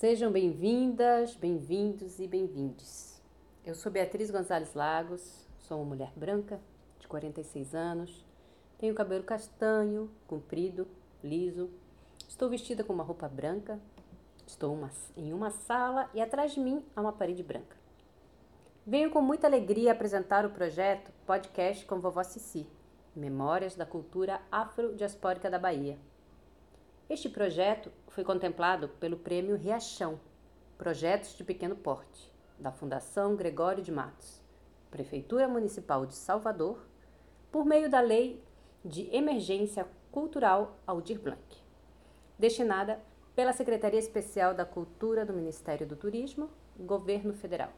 [0.00, 3.22] Sejam bem-vindas, bem-vindos e bem-vindes.
[3.62, 6.58] Eu sou Beatriz Gonzalez Lagos, sou uma mulher branca
[6.98, 8.24] de 46 anos,
[8.78, 10.88] tenho cabelo castanho, comprido,
[11.22, 11.68] liso,
[12.26, 13.78] estou vestida com uma roupa branca,
[14.46, 17.76] estou uma, em uma sala e atrás de mim há uma parede branca.
[18.86, 22.66] Venho com muita alegria apresentar o projeto Podcast com Vovó Cici,
[23.14, 25.98] Memórias da Cultura Afro-Diaspórica da Bahia.
[27.10, 30.20] Este projeto foi contemplado pelo Prêmio Riachão,
[30.78, 34.40] Projetos de Pequeno Porte, da Fundação Gregório de Matos,
[34.92, 36.86] Prefeitura Municipal de Salvador,
[37.50, 38.40] por meio da Lei
[38.84, 41.42] de Emergência Cultural Aldir Blanc,
[42.38, 43.00] destinada
[43.34, 46.48] pela Secretaria Especial da Cultura do Ministério do Turismo,
[46.78, 47.72] Governo Federal.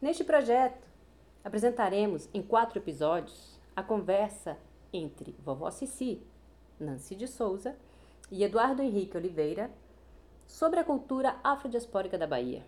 [0.00, 0.88] Neste projeto,
[1.44, 4.56] apresentaremos em quatro episódios a conversa
[4.94, 6.26] entre Vovó Cici,
[6.80, 7.76] Nancy de Souza
[8.30, 9.70] e Eduardo Henrique Oliveira
[10.46, 12.64] sobre a cultura afrodiaspórica da Bahia.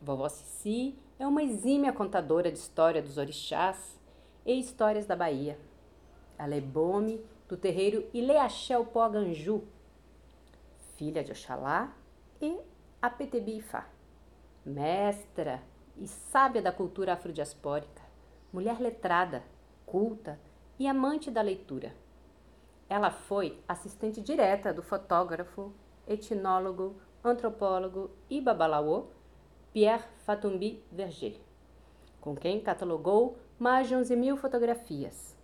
[0.00, 3.98] Vovó Cici é uma exímia contadora de história dos orixás
[4.44, 5.58] e histórias da Bahia.
[6.38, 9.62] Ela é bome do terreiro Ileaxel Poganju,
[10.96, 11.94] filha de Oxalá
[12.40, 12.58] e
[13.00, 13.62] Apetebi
[14.64, 15.62] mestra
[15.96, 18.02] e sábia da cultura afrodiaspórica,
[18.52, 19.44] mulher letrada,
[19.86, 20.38] culta
[20.78, 21.94] e amante da leitura.
[22.88, 25.72] Ela foi assistente direta do fotógrafo,
[26.06, 29.06] etnólogo, antropólogo e babalaô
[29.72, 31.40] Pierre Fatumbi Verger,
[32.20, 35.36] com quem catalogou mais de 11 mil fotografias.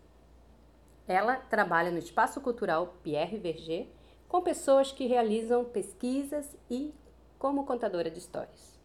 [1.07, 3.89] Ela trabalha no Espaço Cultural Pierre Verger
[4.29, 6.95] com pessoas que realizam pesquisas e
[7.39, 8.81] como contadora de histórias.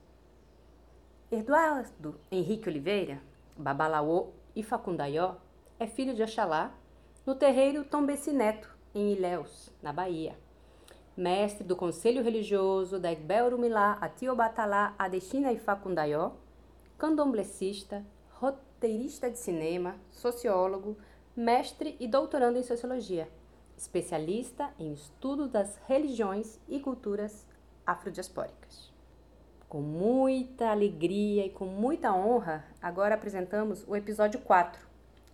[1.31, 3.21] Eduardo Henrique Oliveira,
[3.55, 5.35] Babalaô e Facundaió,
[5.79, 6.73] é filho de Oxalá
[7.27, 10.33] no terreiro Tombeci Neto, em Ilhéus, na Bahia.
[11.17, 16.31] Mestre do Conselho Religioso da Igbelrumilá Atiobatalá Adestina e Facundaió,
[16.97, 20.97] candomblecista, roteirista de cinema, sociólogo,
[21.35, 23.29] mestre e doutorando em Sociologia,
[23.77, 27.45] especialista em estudo das religiões e culturas
[27.85, 28.89] afrodiaspóricas.
[29.67, 34.86] Com muita alegria e com muita honra, agora apresentamos o episódio 4,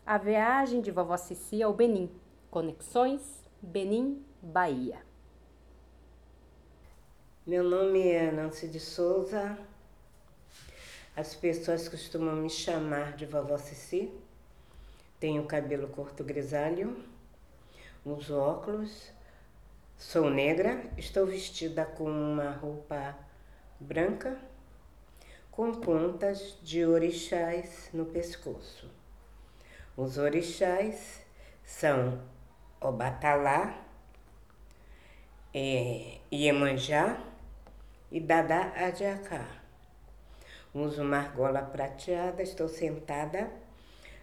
[0.05, 2.11] A Viagem de Vovó Cici ao Benin,
[2.51, 3.21] Conexões
[3.61, 5.01] Benin, Bahia.
[7.47, 9.57] Meu nome é Nancy de Souza.
[11.15, 14.13] As pessoas costumam me chamar de Vovó Cici.
[15.21, 17.01] Tenho cabelo curto grisalho,
[18.03, 19.09] uso óculos,
[19.95, 23.17] sou negra, estou vestida com uma roupa
[23.79, 24.37] branca
[25.49, 29.01] com pontas de orixás no pescoço.
[29.95, 31.23] Os orixás
[31.63, 32.19] são
[32.81, 33.85] Obatalá,
[35.53, 37.23] é, Iemanjá
[38.11, 39.61] e Dada Adiacá.
[40.73, 43.51] Uso uma argola prateada, estou sentada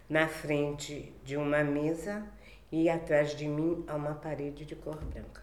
[0.09, 2.29] na frente de uma mesa
[2.69, 5.41] e atrás de mim há uma parede de cor branca.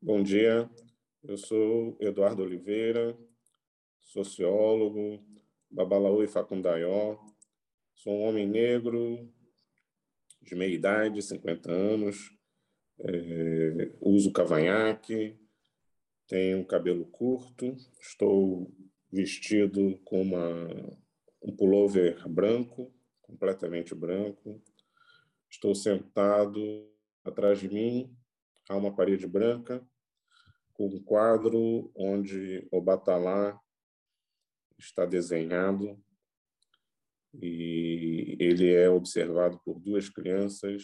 [0.00, 0.66] Bom dia,
[1.22, 3.14] eu sou Eduardo Oliveira,
[4.00, 5.22] sociólogo,
[5.70, 7.18] babalaú e facundaió.
[8.02, 9.30] Sou um homem negro,
[10.40, 12.34] de meia idade, 50 anos.
[12.98, 15.38] É, uso cavanhaque,
[16.26, 18.72] tenho cabelo curto, estou
[19.12, 20.66] vestido com uma,
[21.42, 22.90] um pullover branco,
[23.20, 24.62] completamente branco.
[25.50, 26.90] Estou sentado
[27.22, 28.16] atrás de mim,
[28.66, 29.86] há uma parede branca
[30.78, 33.60] um quadro onde o Batalá
[34.78, 36.02] está desenhado
[37.34, 40.82] e ele é observado por duas crianças,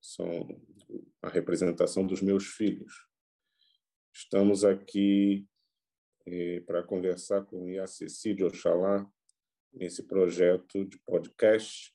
[0.00, 0.46] são
[1.22, 3.06] a representação dos meus filhos.
[4.12, 5.46] Estamos aqui
[6.26, 9.08] eh, para conversar com Iaceci de Oxalá
[9.72, 11.92] nesse projeto de podcast,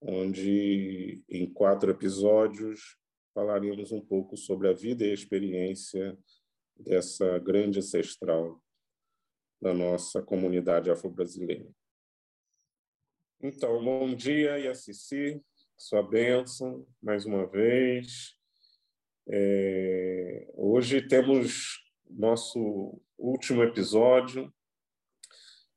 [0.00, 2.96] onde em quatro episódios
[3.32, 6.18] falaremos um pouco sobre a vida e a experiência
[6.76, 8.60] dessa grande ancestral
[9.60, 11.70] da nossa comunidade afro-brasileira.
[13.46, 15.38] Então, bom dia, Yacici,
[15.76, 18.38] sua bênção, mais uma vez.
[19.28, 24.50] É, hoje temos nosso último episódio,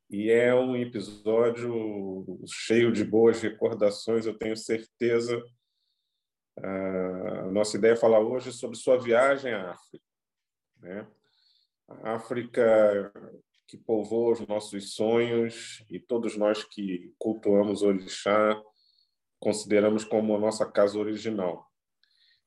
[0.09, 5.37] e é um episódio cheio de boas recordações, eu tenho certeza.
[6.55, 10.05] A nossa ideia é falar hoje sobre sua viagem à África.
[10.79, 11.07] Né?
[11.89, 13.11] A África
[13.67, 18.61] que povoa os nossos sonhos e todos nós que cultuamos Orixá
[19.39, 21.69] consideramos como a nossa casa original.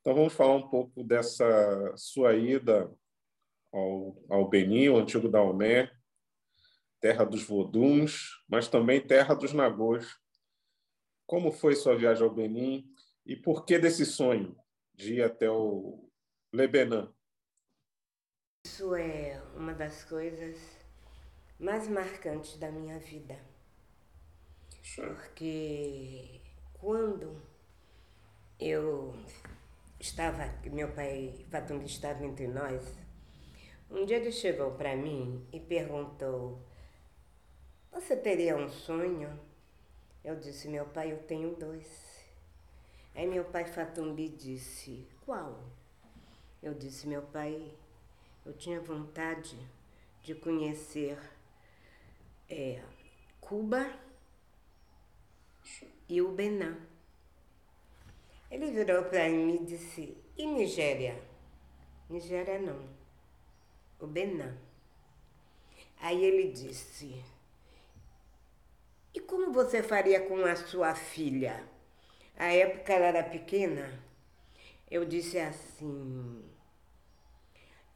[0.00, 2.90] Então vamos falar um pouco dessa sua ida
[3.70, 5.92] ao, ao o antigo Daomé,
[6.98, 10.18] terra dos Voduns, mas também terra dos Nagôs.
[11.26, 12.90] Como foi sua viagem ao Benin
[13.26, 14.56] e por que desse sonho
[14.94, 16.10] de ir até o
[16.52, 17.08] Lebanon?
[18.66, 20.79] Isso é uma das coisas
[21.60, 23.38] mais marcantes da minha vida.
[24.96, 26.40] Porque
[26.72, 27.40] quando
[28.58, 29.14] eu
[30.00, 32.82] estava, meu pai Fatum estava entre nós,
[33.90, 36.58] um dia ele chegou para mim e perguntou:
[37.92, 39.38] Você teria um sonho?
[40.24, 42.24] Eu disse: Meu pai, eu tenho dois.
[43.14, 45.62] Aí meu pai Fatumbi disse: Qual?
[46.62, 47.74] Eu disse: Meu pai,
[48.46, 49.58] eu tinha vontade
[50.22, 51.18] de conhecer
[52.50, 52.82] é,
[53.40, 53.88] Cuba
[56.08, 56.76] e o Benin.
[58.50, 61.16] Ele virou para mim e disse: E Nigéria?
[62.08, 62.84] Nigéria não,
[64.00, 64.52] o Benin.
[66.00, 67.22] Aí ele disse:
[69.14, 71.64] E como você faria com a sua filha?
[72.36, 74.02] A época ela era pequena.
[74.90, 76.49] Eu disse assim: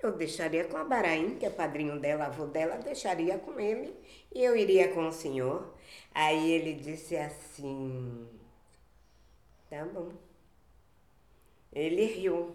[0.06, 3.94] eu deixaria com a Baraim, que é padrinho dela, avô dela, deixaria com ele
[4.34, 5.74] e eu iria com o senhor.
[6.14, 8.28] Aí ele disse assim:
[9.68, 10.12] Tá bom.
[11.72, 12.54] Ele riu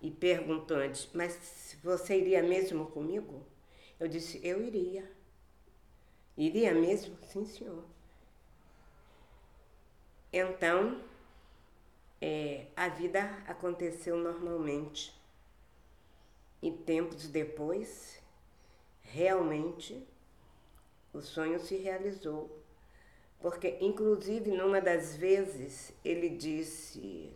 [0.00, 3.42] e perguntou antes: Mas você iria mesmo comigo?
[3.98, 5.10] Eu disse: Eu iria.
[6.36, 7.16] Iria mesmo?
[7.22, 7.84] Sim, senhor.
[10.32, 11.00] Então,
[12.20, 15.21] é, a vida aconteceu normalmente.
[16.62, 18.22] E tempos depois,
[19.02, 20.06] realmente,
[21.12, 22.62] o sonho se realizou.
[23.40, 27.34] Porque, inclusive, numa das vezes, ele disse,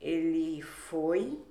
[0.00, 1.42] ele foi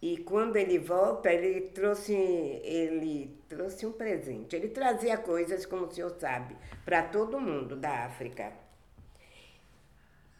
[0.00, 4.54] e quando ele volta, ele trouxe, ele trouxe um presente.
[4.54, 8.52] Ele trazia coisas, como o senhor sabe, para todo mundo da África.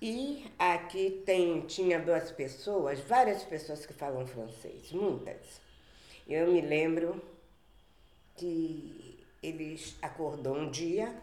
[0.01, 5.61] E aqui tem, tinha duas pessoas, várias pessoas que falam francês, muitas.
[6.29, 7.23] Eu me lembro
[8.37, 11.17] que ele acordou um dia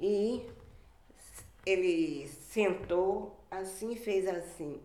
[0.00, 0.48] e
[1.66, 4.80] ele sentou assim, fez assim,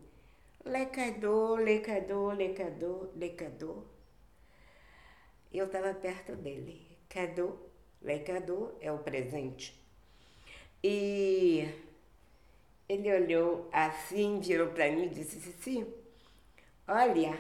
[0.66, 3.84] lecador, lecador, lecador, lecador.
[5.54, 6.86] Eu estava perto dele.
[7.10, 7.56] Cadô,
[8.02, 9.80] lecador é o presente.
[10.84, 11.68] E
[12.88, 15.86] ele olhou assim, virou para mim e disse: Cici,
[16.88, 17.38] olha,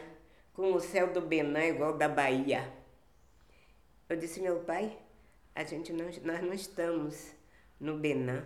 [0.53, 2.71] com o céu do Benã igual da Bahia.
[4.09, 4.97] Eu disse: Meu pai,
[5.55, 7.31] a gente não, nós não estamos
[7.79, 8.43] no Benã.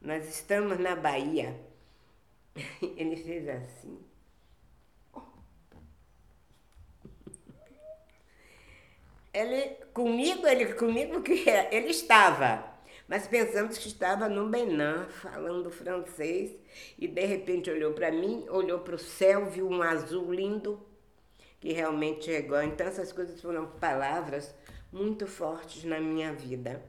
[0.00, 1.58] Nós estamos na Bahia.
[2.96, 4.04] Ele fez assim.
[9.32, 12.75] Ele comigo, ele comigo que ele estava
[13.08, 16.52] mas pensamos que estava no Benin, falando francês,
[16.98, 20.84] e de repente olhou para mim, olhou para o céu, viu um azul lindo,
[21.60, 22.60] que realmente chegou.
[22.62, 24.54] Então, essas coisas foram palavras
[24.92, 26.82] muito fortes na minha vida.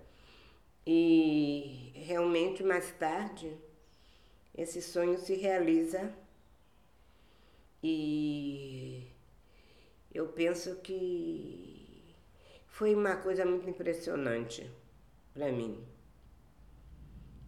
[0.85, 3.55] E realmente, mais tarde,
[4.55, 6.11] esse sonho se realiza
[7.83, 9.07] e
[10.11, 12.15] eu penso que
[12.65, 14.69] foi uma coisa muito impressionante
[15.33, 15.96] para mim.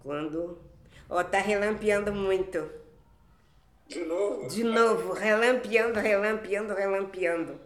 [0.02, 0.60] Quando.
[1.10, 2.70] Ó, tá relampeando muito.
[3.88, 4.48] De novo?
[4.48, 7.60] De novo, relampeando, relampeando, relampeando.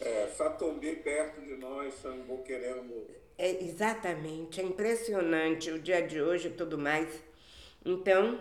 [0.00, 3.06] É, Fatombi perto de nós, Xangô querendo.
[3.36, 7.08] É, exatamente, é impressionante o dia de hoje e tudo mais.
[7.84, 8.40] Então,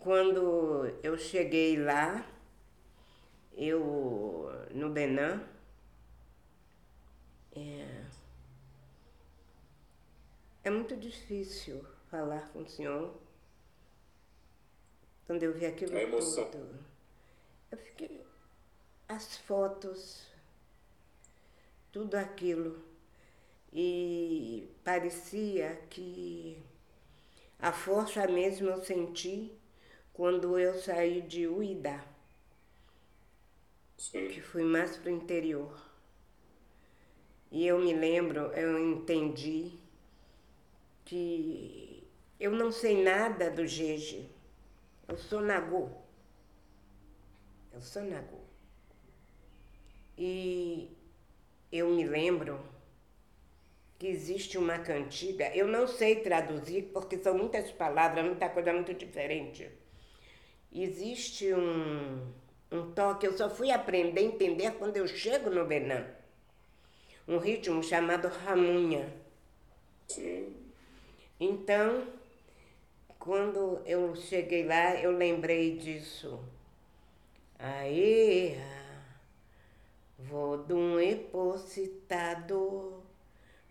[0.00, 2.26] quando eu cheguei lá,
[3.56, 5.40] eu no Benin,
[7.54, 7.86] é,
[10.64, 13.14] é muito difícil falar com o Senhor.
[15.26, 16.50] Quando eu vi aquilo a emoção.
[16.50, 16.78] tudo,
[17.70, 18.24] eu fiquei.
[19.08, 20.26] As fotos,
[21.92, 22.80] tudo aquilo.
[23.72, 26.62] E parecia que
[27.58, 29.52] a força mesmo eu senti
[30.12, 32.02] quando eu saí de Uidá,
[33.98, 34.28] Sim.
[34.28, 35.78] que fui mais para o interior.
[37.50, 39.72] E eu me lembro, eu entendi
[41.04, 41.95] que
[42.38, 44.30] eu não sei nada do Jeje.
[45.08, 45.88] Eu sou Nagô.
[47.72, 48.40] Eu sou Nagô.
[50.18, 50.90] E
[51.70, 52.58] eu me lembro
[53.98, 58.92] que existe uma cantiga, eu não sei traduzir porque são muitas palavras, muita coisa muito
[58.92, 59.70] diferente.
[60.72, 62.32] Existe um,
[62.70, 63.26] um toque.
[63.26, 66.04] Eu só fui aprender a entender quando eu chego no Benin.
[67.26, 69.12] Um ritmo chamado ramunha.
[71.40, 72.06] Então,
[73.26, 76.38] quando eu cheguei lá, eu lembrei disso.
[77.58, 78.56] Aê,
[80.16, 81.42] vodum epositado,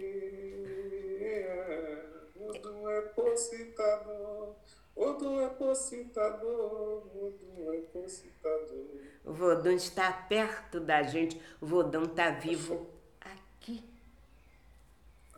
[4.95, 6.45] vodum epositado.
[6.45, 9.01] Vodum epositado, vodum epositado.
[9.25, 12.89] O Vodun está perto da gente, o Vodun está vivo
[13.21, 13.83] aqui,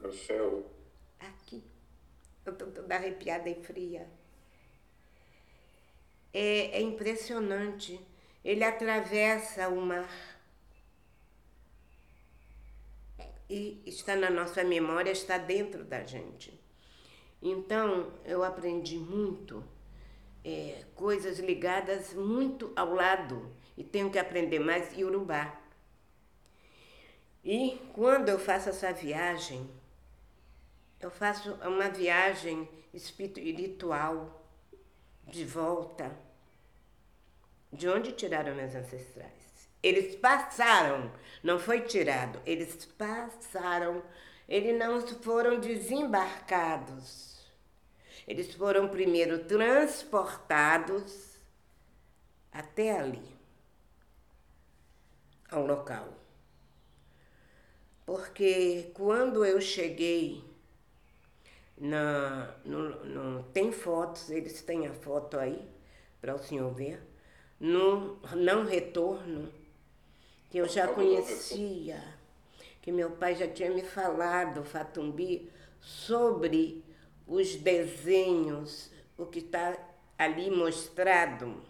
[0.04, 0.40] Axé.
[1.20, 1.64] aqui.
[2.46, 4.08] Eu estou toda arrepiada e fria.
[6.34, 8.00] É, é impressionante.
[8.44, 10.36] Ele atravessa o mar
[13.50, 16.60] e está na nossa memória, está dentro da gente.
[17.48, 19.64] Então, eu aprendi muito,
[20.44, 25.56] é, coisas ligadas muito ao lado, e tenho que aprender mais Yorubá.
[27.44, 29.70] E quando eu faço essa viagem,
[31.00, 34.44] eu faço uma viagem espiritual
[35.28, 36.18] de volta.
[37.72, 39.70] De onde tiraram meus ancestrais?
[39.84, 41.12] Eles passaram,
[41.44, 44.02] não foi tirado, eles passaram,
[44.50, 47.35] eles não foram desembarcados.
[48.28, 51.38] Eles foram primeiro transportados
[52.52, 53.22] até ali,
[55.52, 56.08] ao local.
[58.06, 60.42] Porque quando eu cheguei
[61.78, 65.60] na, no, no- tem fotos, eles têm a foto aí
[66.22, 67.02] para o senhor ver,
[67.60, 69.52] no não retorno,
[70.50, 72.02] que eu já conhecia,
[72.82, 75.52] que meu pai já tinha me falado, Fatumbi,
[75.82, 76.85] sobre
[77.28, 79.78] os desenhos, o que está
[80.18, 81.62] ali mostrado,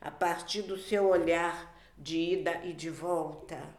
[0.00, 3.74] a partir do seu olhar de ida e de volta.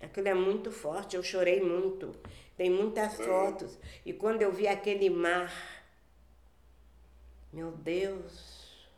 [0.00, 2.14] Aquilo é muito forte, eu chorei muito.
[2.56, 3.78] Tem muitas fotos.
[4.04, 5.52] E quando eu vi aquele mar,
[7.52, 8.88] meu Deus,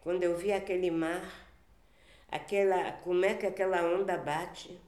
[0.00, 1.48] quando eu vi aquele mar,
[2.28, 4.80] aquela, como é que aquela onda bate?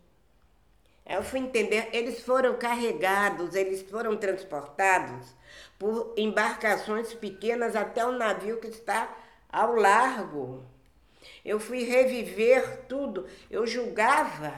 [1.04, 5.34] Aí Eu fui entender, eles foram carregados, eles foram transportados
[5.78, 9.14] por embarcações pequenas até o navio que está
[9.48, 10.64] ao largo.
[11.44, 13.26] Eu fui reviver tudo.
[13.50, 14.54] Eu julgava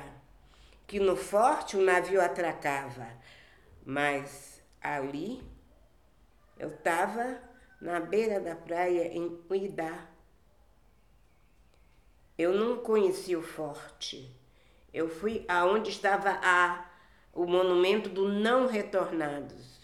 [0.87, 3.09] que no forte o navio atracava,
[3.85, 5.43] mas ali
[6.59, 7.41] eu estava
[7.81, 10.09] na beira da praia em Uidá.
[12.37, 14.44] Eu não conheci o forte.
[14.95, 16.89] Eu fui aonde estava a,
[17.33, 19.81] o monumento do não retornados.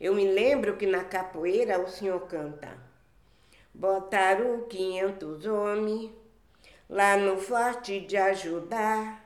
[0.00, 2.76] Eu me lembro que na capoeira o senhor canta.
[3.72, 6.10] Botaram 500 homens
[6.90, 9.24] lá no forte de ajudar.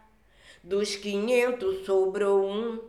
[0.63, 2.83] Dos 500 sobrou um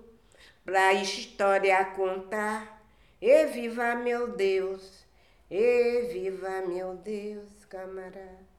[0.66, 2.84] pra história contar.
[3.22, 5.06] E viva meu Deus,
[5.50, 8.51] e viva meu Deus, camarada.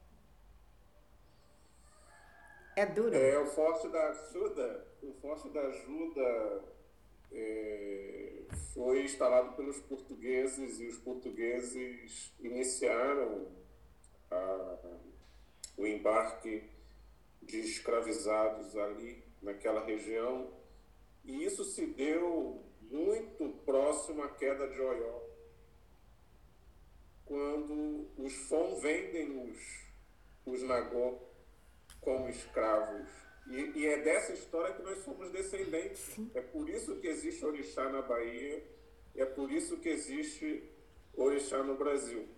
[2.77, 3.15] É duro.
[3.15, 6.65] É, o Forte da Ajuda, o Forte da Ajuda
[7.33, 8.43] é,
[8.75, 13.47] foi instalado pelos portugueses e os portugueses iniciaram
[14.31, 14.79] a-
[15.77, 16.69] o embarque
[17.43, 20.51] de escravizados ali naquela região
[21.25, 25.21] e isso se deu muito próximo à queda de Oió,
[27.25, 29.87] quando os Fon vendem os,
[30.45, 31.19] os Nagô
[32.03, 33.09] como escravos.
[33.47, 36.17] E, e é dessa história que nós somos descendentes.
[36.35, 38.63] É por isso que existe orixá na Bahia,
[39.17, 40.71] é por isso que existe
[41.15, 42.29] orixá no Brasil.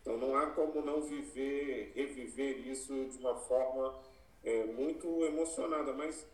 [0.00, 4.00] Então não há como não viver, reviver isso de uma forma
[4.42, 5.92] é, muito emocionada.
[5.92, 6.26] Mas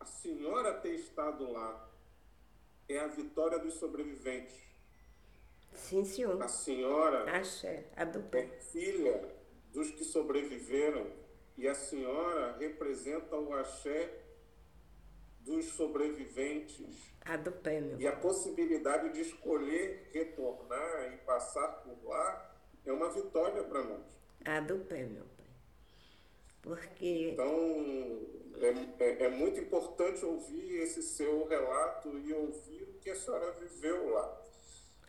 [0.00, 1.88] a senhora ter estado lá
[2.88, 4.60] é a vitória dos sobreviventes.
[5.74, 6.40] Sim, senhor.
[6.42, 9.34] A senhora Axé, a do é filha
[9.72, 11.21] dos que sobreviveram
[11.56, 14.10] e a senhora representa o axé
[15.40, 18.00] dos sobreviventes A do pé, meu.
[18.00, 22.54] e a possibilidade de escolher retornar e passar por lá
[22.84, 24.04] é uma vitória para nós.
[24.44, 25.46] A do pé, meu pai.
[26.62, 27.48] Porque Então
[28.60, 33.52] é, é, é muito importante ouvir esse seu relato e ouvir o que a senhora
[33.52, 34.42] viveu lá.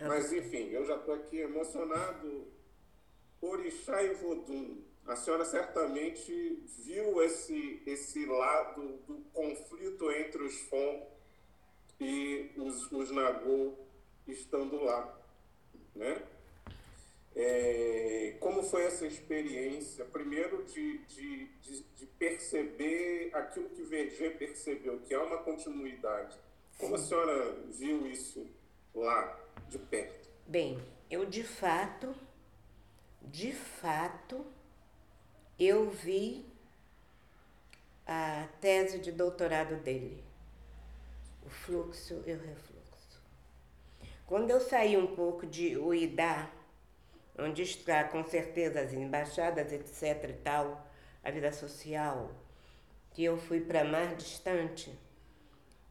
[0.01, 2.47] Mas enfim, eu já estou aqui emocionado.
[3.39, 4.81] Orixá e Vodum.
[5.05, 11.07] A senhora certamente viu esse, esse lado do conflito entre os Fon
[11.99, 13.73] e os, os Nagô
[14.27, 15.19] estando lá,
[15.93, 16.21] né?
[17.35, 24.99] É, como foi essa experiência, primeiro de, de, de, de, perceber aquilo que Verger percebeu,
[24.99, 26.37] que há uma continuidade.
[26.77, 28.47] Como a senhora viu isso
[28.93, 30.29] lá, de perto?
[30.45, 30.79] Bem,
[31.09, 32.13] eu de fato,
[33.21, 34.45] de fato,
[35.59, 36.45] eu vi
[38.07, 40.23] a tese de doutorado dele,
[41.45, 43.21] o fluxo e o refluxo.
[44.25, 46.49] Quando eu saí um pouco de Uidá,
[47.37, 50.87] onde está com certeza as embaixadas, etc e tal,
[51.23, 52.31] a vida social,
[53.13, 54.91] que eu fui para mais distante,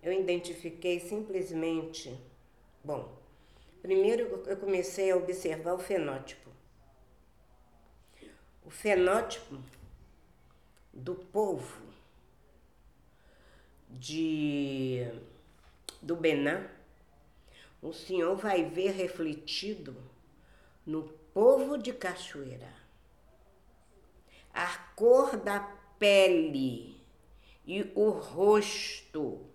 [0.02, 2.19] eu identifiquei simplesmente,
[2.83, 3.16] bom,
[3.81, 6.52] primeiro eu comecei a observar o fenótipo.
[8.73, 9.59] Fenótipo
[10.93, 11.83] do povo
[13.87, 15.07] de
[16.00, 16.67] do Benin,
[17.83, 19.95] o senhor vai ver refletido
[20.87, 22.73] no povo de Cachoeira.
[24.52, 25.61] A cor da
[25.99, 26.97] pele
[27.67, 29.52] e o rosto.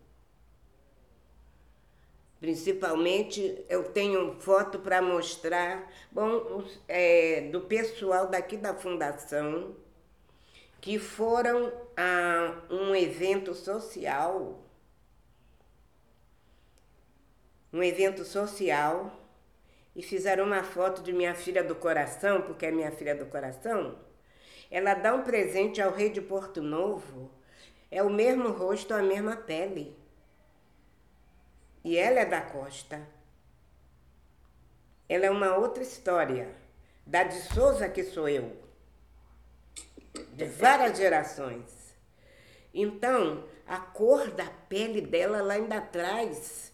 [2.40, 9.76] Principalmente, eu tenho foto para mostrar, bom, é, do pessoal daqui da fundação
[10.80, 14.64] que foram a um evento social,
[17.74, 19.12] um evento social
[19.96, 23.98] e fizeram uma foto de minha filha do coração, porque é minha filha do coração,
[24.70, 27.32] ela dá um presente ao rei de Porto Novo,
[27.90, 29.97] é o mesmo rosto, a mesma pele.
[31.88, 33.02] E ela é da costa.
[35.08, 36.54] Ela é uma outra história.
[37.06, 38.62] Da de Souza que sou eu.
[40.34, 41.96] De várias gerações.
[42.74, 46.74] Então, a cor da pele dela lá ainda traz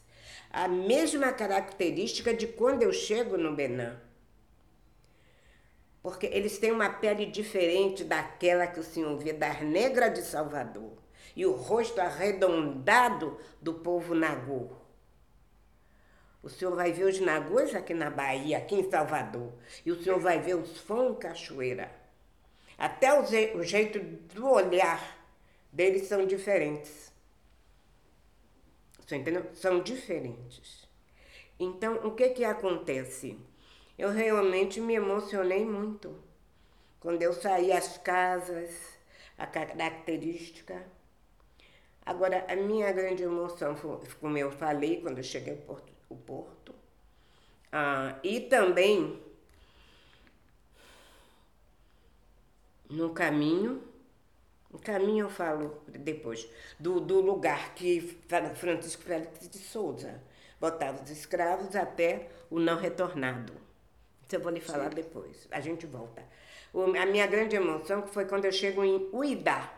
[0.50, 3.96] a mesma característica de quando eu chego no Benin.
[6.02, 10.98] Porque eles têm uma pele diferente daquela que o senhor vê das negras de Salvador
[11.36, 14.82] e o rosto arredondado do povo nagô.
[16.44, 19.54] O senhor vai ver os nagôs aqui na Bahia, aqui em Salvador,
[19.86, 21.90] e o senhor vai ver os fãs cachoeira.
[22.78, 23.24] Até o,
[23.58, 24.00] o jeito
[24.36, 25.26] do olhar
[25.72, 27.14] deles são diferentes.
[29.00, 29.46] Você entendeu?
[29.54, 30.86] São diferentes.
[31.58, 33.40] Então, o que que acontece?
[33.98, 36.22] Eu realmente me emocionei muito
[37.00, 38.72] quando eu saí às casas,
[39.38, 40.86] a característica.
[42.06, 46.18] Agora, a minha grande emoção foi, como eu falei, quando eu cheguei ao Porto, o
[46.18, 46.74] Porto.
[47.72, 49.22] Ah, e também
[52.90, 53.94] no caminho
[54.74, 56.50] o caminho eu falo depois,
[56.80, 58.18] do, do lugar que
[58.56, 60.20] Francisco Félix de Souza
[60.60, 63.54] botava os escravos até o não retornado.
[64.26, 64.96] Isso eu vou lhe falar Sim.
[64.96, 65.48] depois.
[65.52, 66.24] A gente volta.
[66.74, 69.72] O, a minha grande emoção foi quando eu chego em Uidá.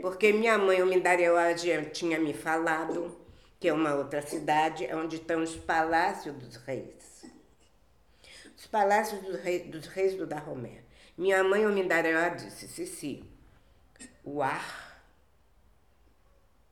[0.00, 1.52] Porque minha mãe, o Mindareuá,
[1.92, 3.17] tinha me falado
[3.58, 7.24] que é uma outra cidade onde estão os palácios dos reis.
[8.56, 10.80] Os palácios dos reis, dos reis do Dahomey.
[11.16, 13.24] Minha mãe, o Mindareuá, disse, Cici,
[14.22, 15.02] o ar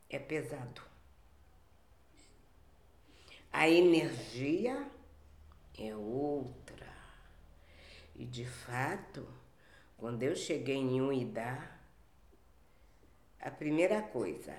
[0.09, 0.83] é pesado.
[3.53, 4.87] A energia
[5.79, 6.87] é outra.
[8.14, 9.27] E de fato,
[9.96, 11.77] quando eu cheguei em Uidá,
[13.40, 14.57] a primeira coisa,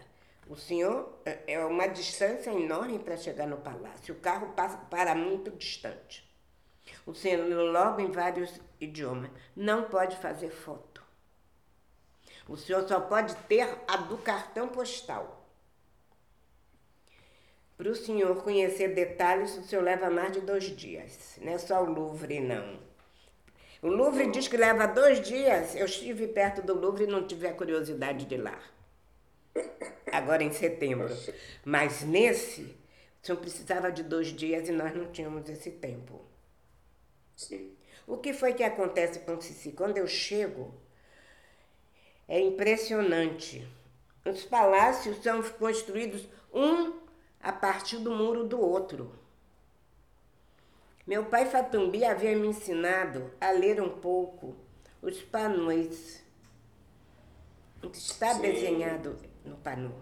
[0.50, 4.14] o senhor é, é uma distância enorme para chegar no palácio.
[4.14, 6.28] O carro passa para muito distante.
[7.06, 9.32] O senhor logo em vários idiomas.
[9.56, 11.04] Não pode fazer foto.
[12.48, 15.46] O senhor só pode ter a do cartão postal.
[17.78, 21.38] Para o senhor conhecer detalhes, o senhor leva mais de dois dias.
[21.42, 22.80] Não é só o Louvre, não.
[23.82, 25.76] O Louvre diz que leva dois dias.
[25.76, 28.58] Eu estive perto do Louvre e não tive a curiosidade de ir lá.
[30.12, 31.10] Agora em setembro.
[31.64, 36.22] Mas nesse, o senhor precisava de dois dias e nós não tínhamos esse tempo.
[37.36, 37.76] Sim.
[38.06, 39.72] O que foi que acontece com o Cici?
[39.74, 40.74] Quando eu chego,
[42.28, 43.68] é impressionante.
[44.26, 46.94] Os palácios são construídos um
[47.40, 49.14] a partir do muro do outro.
[51.06, 54.56] Meu pai Fatumbi havia me ensinado a ler um pouco
[55.02, 56.22] os panões.
[57.94, 58.42] Está Sim.
[58.42, 59.18] desenhado
[59.48, 59.94] no pano.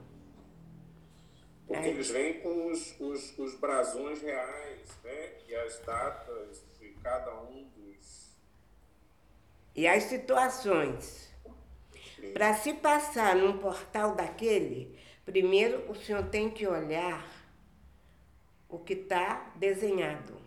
[1.68, 5.34] Porque eles vêm com os, os, os brasões reais, né?
[5.48, 8.36] E as datas de cada um dos.
[9.76, 11.34] E as situações.
[12.34, 17.28] Para se passar num portal daquele, Primeiro, o senhor tem que olhar
[18.70, 20.40] o que está desenhado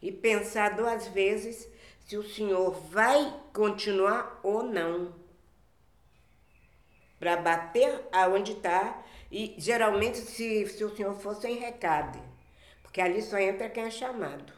[0.00, 1.68] e pensar duas vezes
[2.06, 5.14] se o senhor vai continuar ou não.
[7.18, 12.18] Para bater aonde está, e geralmente se, se o senhor for sem recado,
[12.82, 14.52] porque ali só entra quem é chamado.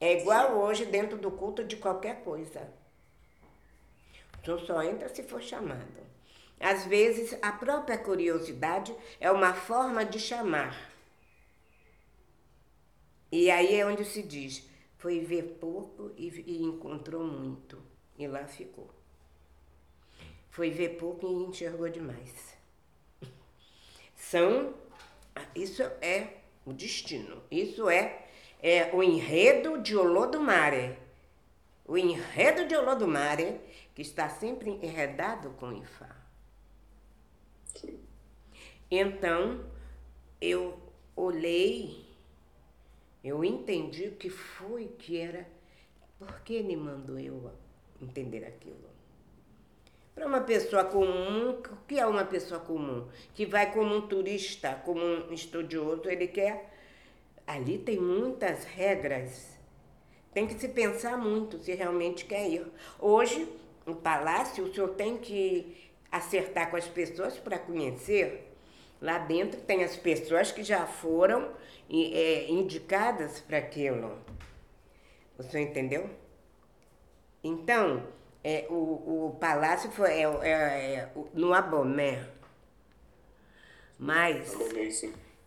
[0.00, 2.72] É igual hoje dentro do culto de qualquer coisa.
[4.40, 6.08] O senhor só entra se for chamado.
[6.60, 10.90] Às vezes, a própria curiosidade é uma forma de chamar.
[13.30, 17.80] E aí é onde se diz: foi ver pouco e, e encontrou muito.
[18.16, 18.97] E lá ficou.
[20.50, 22.56] Foi ver pouco e enxergou demais.
[24.14, 24.74] São.
[25.54, 27.42] Isso é o destino.
[27.50, 28.26] Isso é,
[28.62, 30.98] é o enredo de Olodumare.
[31.84, 33.60] O enredo de Olodumare,
[33.94, 36.14] que está sempre enredado com Ifá.
[38.90, 39.64] Então,
[40.40, 40.78] eu
[41.14, 42.06] olhei,
[43.22, 45.46] eu entendi o que foi que era,
[46.18, 47.52] por que ele mandou eu
[48.00, 48.88] entender aquilo.
[50.18, 53.06] Para uma pessoa comum, o que é uma pessoa comum?
[53.34, 56.74] Que vai como um turista, como um estudioso, ele quer.
[57.46, 59.56] Ali tem muitas regras.
[60.34, 62.66] Tem que se pensar muito se realmente quer ir.
[62.98, 63.48] Hoje,
[63.86, 68.52] no palácio, o senhor tem que acertar com as pessoas para conhecer.
[69.00, 71.52] Lá dentro tem as pessoas que já foram
[71.88, 74.18] é, indicadas para aquilo.
[75.38, 76.10] O senhor entendeu?
[77.44, 78.02] Então,
[78.42, 82.24] é, o, o palácio foi é, é, é no Abomé.
[83.98, 84.56] Mas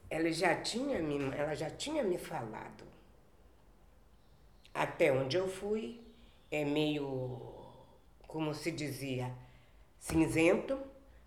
[0.09, 2.83] ela já tinha me, ela já tinha me falado.
[4.73, 6.01] Até onde eu fui
[6.49, 7.53] é meio,
[8.27, 9.31] como se dizia,
[9.99, 10.79] cinzento,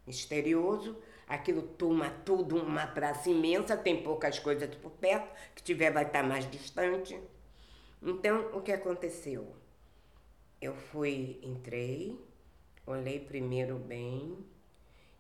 [0.07, 0.97] misterioso.
[1.27, 6.23] Aquilo toma tudo uma praça imensa, tem poucas coisas por perto, que tiver vai estar
[6.23, 7.19] mais distante.
[8.03, 9.57] Então, o que aconteceu?
[10.65, 12.19] Eu fui, entrei,
[12.87, 14.35] olhei primeiro bem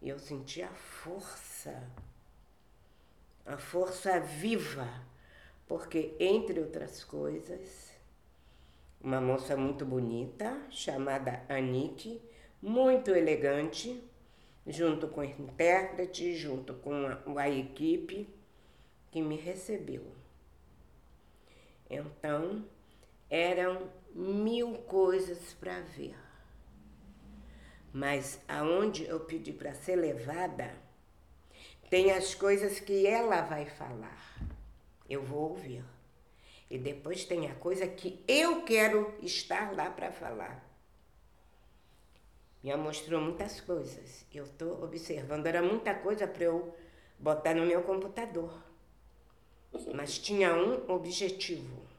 [0.00, 1.87] e eu senti a força,
[3.44, 4.88] a força viva,
[5.68, 7.92] porque, entre outras coisas,
[8.98, 12.22] uma moça muito bonita, chamada Anique,
[12.62, 14.02] muito elegante,
[14.66, 18.26] junto com o intérprete, junto com a, a equipe
[19.11, 20.07] que me recebeu.
[21.90, 22.64] Então,
[23.28, 26.16] eram mil coisas para ver.
[27.92, 30.74] Mas aonde eu pedi para ser levada,
[31.90, 34.37] tem as coisas que ela vai falar.
[35.09, 35.85] Eu vou ouvir.
[36.70, 40.64] E depois tem a coisa que eu quero estar lá para falar.
[42.62, 44.24] Me mostrou muitas coisas.
[44.33, 45.46] Eu estou observando.
[45.46, 46.74] Era muita coisa para eu
[47.18, 48.59] botar no meu computador.
[49.94, 51.93] Mas tinha um objetivo.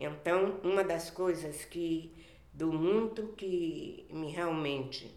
[0.00, 2.10] Então, uma das coisas que
[2.54, 5.14] do muito que me realmente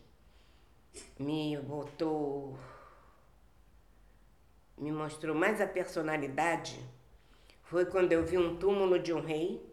[1.18, 2.58] me botou,
[4.78, 6.78] me mostrou mais a personalidade
[7.64, 9.66] foi quando eu vi um túmulo de um rei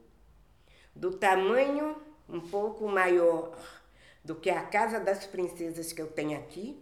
[0.94, 1.96] do tamanho
[2.28, 3.58] um pouco maior
[4.24, 6.80] do que a casa das princesas que eu tenho aqui.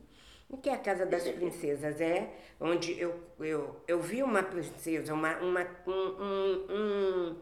[0.50, 1.98] O que é a casa das princesas?
[1.98, 7.36] É onde eu, eu, eu vi uma princesa, uma, uma, um, um,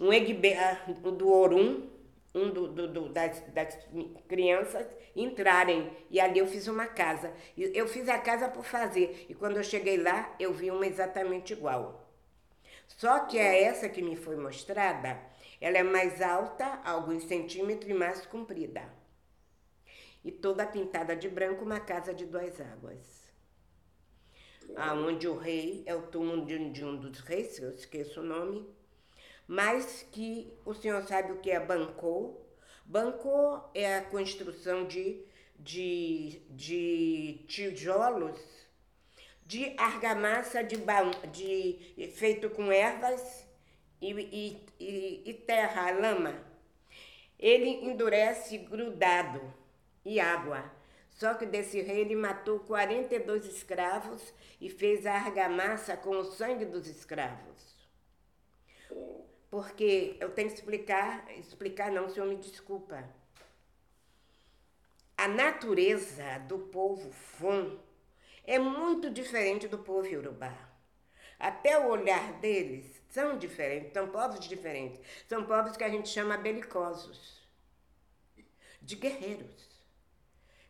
[0.00, 1.88] um, egbe, ah, do Orum,
[2.34, 3.78] um do, do, do, das, das
[4.26, 5.90] crianças entrarem.
[6.10, 7.32] E ali eu fiz uma casa.
[7.56, 9.26] Eu fiz a casa por fazer.
[9.28, 12.08] E quando eu cheguei lá, eu vi uma exatamente igual.
[12.86, 15.20] Só que é essa que me foi mostrada,
[15.60, 18.82] ela é mais alta, alguns centímetros, e mais comprida.
[20.24, 23.20] E toda pintada de branco, uma casa de duas águas.
[24.76, 28.68] Aonde o rei é o túmulo de um dos reis, eu esqueço o nome,
[29.50, 32.40] mas que o senhor sabe o que é bancô.
[32.84, 35.24] Bancô é a construção de,
[35.58, 38.38] de, de tijolos
[39.44, 40.76] de argamassa de,
[41.32, 43.44] de feito com ervas
[44.00, 46.46] e, e, e, e terra, lama.
[47.36, 49.52] Ele endurece grudado
[50.04, 50.70] e água.
[51.08, 56.66] Só que desse rei ele matou 42 escravos e fez a argamassa com o sangue
[56.66, 57.70] dos escravos.
[59.50, 63.04] Porque eu tenho que explicar, explicar não, o senhor me desculpa.
[65.16, 67.78] A natureza do povo Fon
[68.44, 70.56] é muito diferente do povo Yorubá.
[71.38, 75.00] Até o olhar deles são diferentes, são povos diferentes.
[75.28, 77.40] São povos que a gente chama belicosos,
[78.80, 79.68] de guerreiros.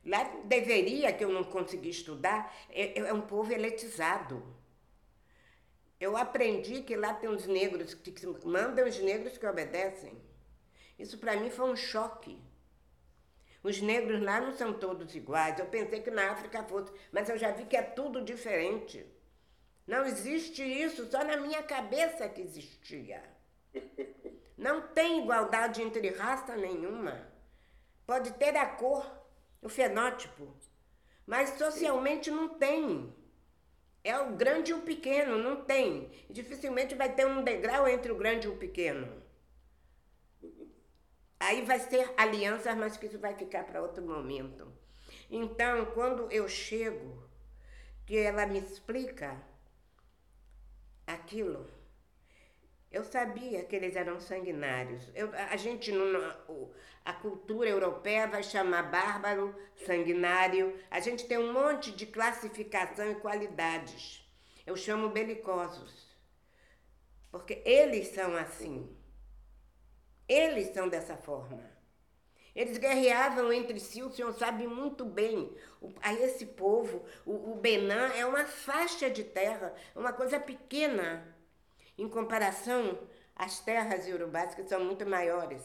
[0.05, 4.43] Lá deveria, que eu não consegui estudar, é, é um povo eletizado.
[6.01, 8.13] Eu aprendi que lá tem uns negros que
[8.47, 10.19] mandam os negros que obedecem.
[10.99, 12.43] Isso para mim foi um choque.
[13.63, 15.59] Os negros lá não são todos iguais.
[15.59, 19.07] Eu pensei que na África fosse, mas eu já vi que é tudo diferente.
[19.87, 23.23] Não existe isso, só na minha cabeça que existia.
[24.57, 27.27] Não tem igualdade entre raça nenhuma.
[28.07, 29.11] Pode ter a cor,
[29.63, 30.55] o fenótipo,
[31.27, 33.11] mas socialmente não tem.
[34.03, 36.11] É o grande e o pequeno, não tem.
[36.31, 39.21] Dificilmente vai ter um degrau entre o grande e o pequeno.
[41.39, 44.71] Aí vai ser alianças, mas que isso vai ficar para outro momento.
[45.31, 47.23] Então, quando eu chego,
[48.07, 49.41] que ela me explica
[51.07, 51.67] aquilo,
[52.90, 55.09] eu sabia que eles eram sanguinários.
[55.14, 55.92] Eu, a gente,
[57.05, 59.55] a cultura europeia vai chamar bárbaro,
[59.87, 60.76] sanguinário.
[60.90, 64.29] A gente tem um monte de classificação e qualidades.
[64.66, 66.11] Eu chamo belicosos.
[67.31, 68.96] Porque eles são assim.
[70.29, 71.62] Eles são dessa forma.
[72.55, 75.57] Eles guerreavam entre si, o senhor sabe muito bem.
[75.81, 77.61] O, a esse povo, o, o
[78.16, 81.39] é uma faixa de terra, uma coisa pequena,
[82.01, 82.99] em comparação
[83.37, 85.63] às terras iorubás, que são muito maiores.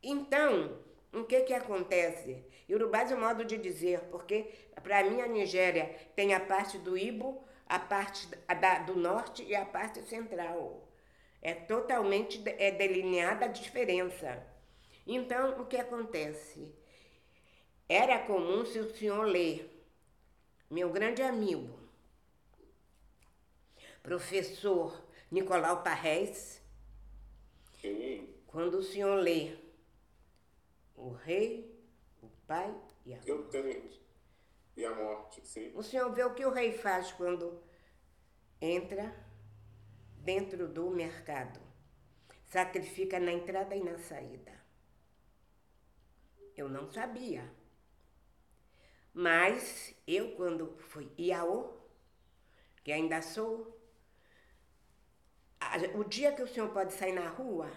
[0.00, 0.78] Então,
[1.12, 2.44] o que, que acontece?
[2.68, 4.44] Iorubás é um modo de dizer, porque
[4.82, 8.28] para mim a Nigéria tem a parte do Ibo, a parte
[8.60, 10.88] da, do norte e a parte central.
[11.40, 14.46] É totalmente é delineada a diferença.
[15.04, 16.72] Então, o que acontece?
[17.88, 19.68] Era comum se o senhor ler,
[20.70, 21.81] meu grande amigo,
[24.02, 26.60] professor Nicolau Parrés,
[28.46, 29.56] quando o senhor lê
[30.94, 31.74] o rei,
[32.22, 33.28] o pai e a morte.
[33.28, 33.90] Eu tenho.
[34.76, 35.72] E a morte, sim.
[35.74, 37.62] O senhor vê o que o rei faz quando
[38.60, 39.14] entra
[40.18, 41.60] dentro do mercado.
[42.46, 44.52] Sacrifica na entrada e na saída.
[46.56, 47.50] Eu não sabia.
[49.12, 51.74] Mas eu, quando fui Iaô,
[52.84, 53.81] que ainda sou,
[55.94, 57.70] o dia que o senhor pode sair na rua,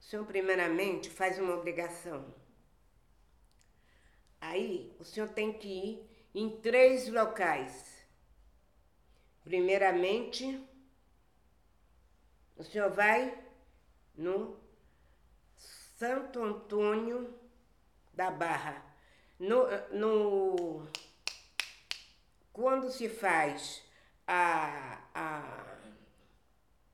[0.00, 2.34] o senhor primeiramente faz uma obrigação.
[4.40, 8.04] Aí o senhor tem que ir em três locais.
[9.42, 10.62] Primeiramente,
[12.56, 13.36] o senhor vai
[14.14, 14.58] no
[15.56, 17.34] Santo Antônio
[18.12, 18.84] da Barra.
[19.38, 20.86] No, no,
[22.52, 23.82] quando se faz
[24.26, 25.73] a, a.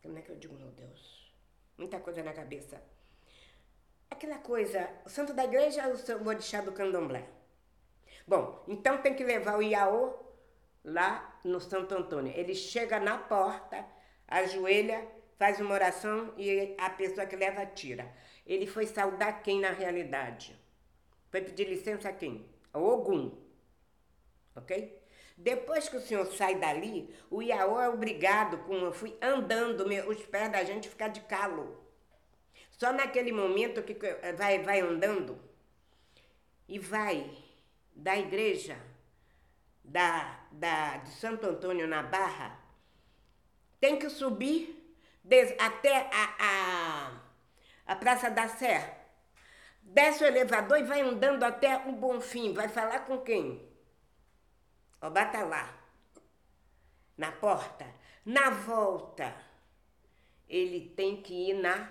[0.03, 1.33] Como é que eu digo, meu Deus?
[1.77, 2.83] Muita coisa na cabeça.
[4.11, 7.29] Aquela coisa, o santo da igreja é o orixá do candomblé.
[8.27, 10.15] Bom, então tem que levar o Iaô
[10.85, 12.33] lá no Santo Antônio.
[12.37, 13.87] Ele chega na porta,
[14.27, 15.07] ajoelha
[15.41, 18.15] faz uma oração e a pessoa que leva tira.
[18.47, 20.55] Ele foi saudar quem na realidade?
[21.31, 22.47] Foi pedir licença a quem?
[22.75, 23.39] Ogum.
[24.55, 25.00] Ok?
[25.43, 30.27] Depois que o senhor sai dali, o Iaô é obrigado, como eu fui andando, os
[30.27, 31.83] pés da gente ficar de calo.
[32.73, 33.97] Só naquele momento que
[34.37, 35.41] vai, vai andando
[36.69, 37.39] e vai
[37.97, 38.77] da igreja
[39.83, 42.61] da, da, de Santo Antônio na Barra,
[43.81, 44.95] tem que subir
[45.59, 47.13] até a, a,
[47.87, 48.95] a Praça da Sé.
[49.81, 52.53] Desce o elevador e vai andando até o Bonfim.
[52.53, 53.70] Vai falar com quem?
[55.01, 55.79] Ó, bata lá.
[57.17, 57.87] Na porta.
[58.25, 59.35] Na volta,
[60.49, 61.91] ele tem que ir na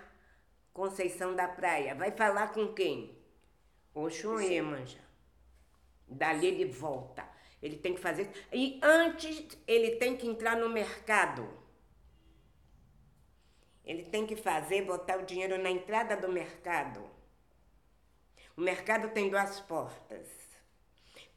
[0.74, 1.96] Conceição da Praia.
[1.96, 3.18] Vai falar com quem?
[3.94, 5.00] Oxum Iemanjá.
[6.08, 7.28] Dali ele volta.
[7.62, 8.30] Ele tem que fazer.
[8.54, 11.50] E antes, ele tem que entrar no mercado.
[13.84, 17.10] Ele tem que fazer, botar o dinheiro na entrada do mercado.
[18.56, 20.49] O mercado tem duas portas.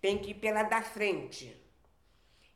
[0.03, 1.57] Tem que ir pela da frente.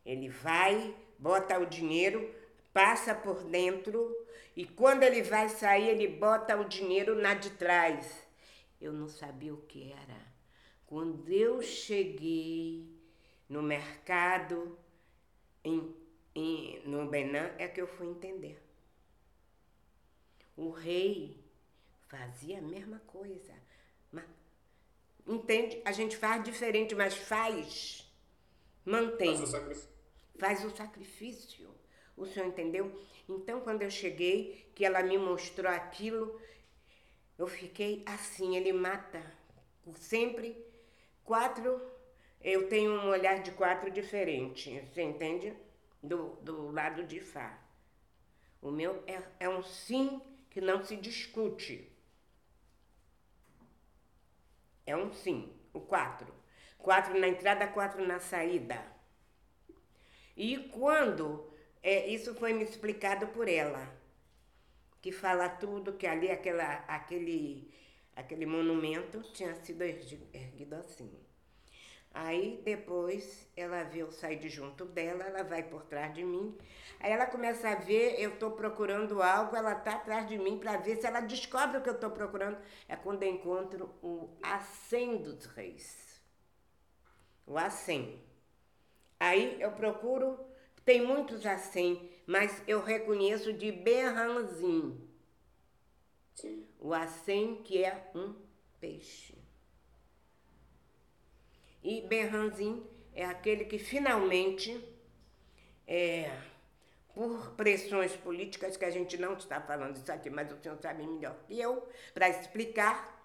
[0.05, 2.31] Ele vai, bota o dinheiro,
[2.75, 4.15] passa por dentro
[4.57, 8.27] e quando ele vai sair, ele bota o dinheiro na de trás.
[8.81, 10.27] Eu não sabia o que era.
[10.87, 12.89] Quando eu cheguei
[13.49, 14.79] no mercado,
[15.63, 15.95] em,
[16.35, 18.63] em, no Benin, é que eu fui entender.
[20.57, 21.45] O rei
[22.09, 23.53] fazia a mesma coisa.
[25.27, 25.83] Entende?
[25.85, 28.07] A gente faz diferente, mas faz.
[28.85, 29.37] Mantém.
[29.37, 29.91] Faz o sacrifício.
[30.39, 31.75] Faz o sacrifício.
[32.17, 32.99] O senhor entendeu?
[33.29, 36.41] Então, quando eu cheguei, que ela me mostrou aquilo,
[37.37, 39.23] eu fiquei assim, ele mata
[39.97, 40.65] sempre
[41.25, 41.81] quatro,
[42.41, 45.53] eu tenho um olhar de quatro diferente, você entende?
[46.03, 47.59] Do, do lado de Fá.
[48.63, 51.93] O meu é, é um sim que não se discute.
[54.87, 56.33] É um sim, o quatro.
[56.79, 58.81] Quatro na entrada, quatro na saída.
[60.37, 61.51] E quando
[61.83, 63.93] é, isso foi me explicado por ela,
[65.01, 67.73] que fala tudo que ali aquela, aquele,
[68.15, 71.26] aquele monumento tinha sido erguido assim.
[72.19, 76.57] Aí depois ela vê eu sair de junto dela, ela vai por trás de mim.
[76.99, 80.79] Aí ela começa a ver, eu estou procurando algo, ela está atrás de mim para
[80.79, 82.57] ver se ela descobre o que eu estou procurando.
[82.89, 86.19] É quando eu encontro o Acém dos Reis.
[87.47, 88.19] O Acém.
[89.21, 90.41] Aí eu procuro,
[90.87, 95.07] tem muitos Acém, mas eu reconheço de Berranzim.
[96.81, 98.35] O Acém que é um
[98.81, 99.36] peixe.
[101.87, 104.77] E Berranzin é aquele que finalmente,
[105.87, 106.37] é,
[107.15, 111.07] por pressões políticas, que a gente não está falando isso aqui, mas o senhor sabe
[111.07, 113.25] melhor que eu, para explicar,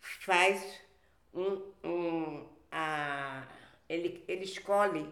[0.00, 0.80] faz
[1.32, 1.72] um.
[1.84, 3.46] um a,
[3.88, 5.08] ele, ele escolhe,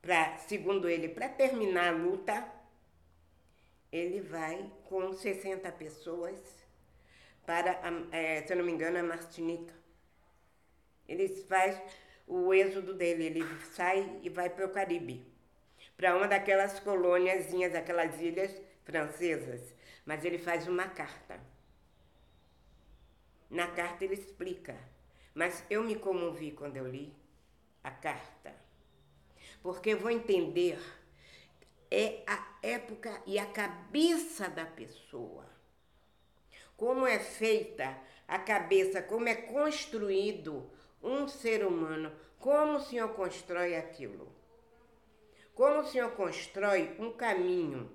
[0.00, 2.44] pra, segundo ele, para terminar a luta,
[3.92, 6.40] ele vai com 60 pessoas
[7.46, 9.81] para, é, se eu não me engano, a Martinica.
[11.12, 11.80] Ele faz
[12.26, 13.44] o êxodo dele, ele
[13.74, 15.26] sai e vai para o Caribe,
[15.96, 19.74] para uma daquelas colôniazinhas, aquelas ilhas francesas.
[20.06, 21.38] Mas ele faz uma carta.
[23.50, 24.76] Na carta ele explica.
[25.34, 27.12] Mas eu me comovi quando eu li
[27.84, 28.54] a carta,
[29.62, 30.78] porque vou entender
[31.90, 35.44] é a época e a cabeça da pessoa.
[36.74, 40.70] Como é feita a cabeça, como é construído
[41.02, 44.30] um ser humano, como o Senhor constrói aquilo?
[45.54, 47.90] Como o Senhor constrói um caminho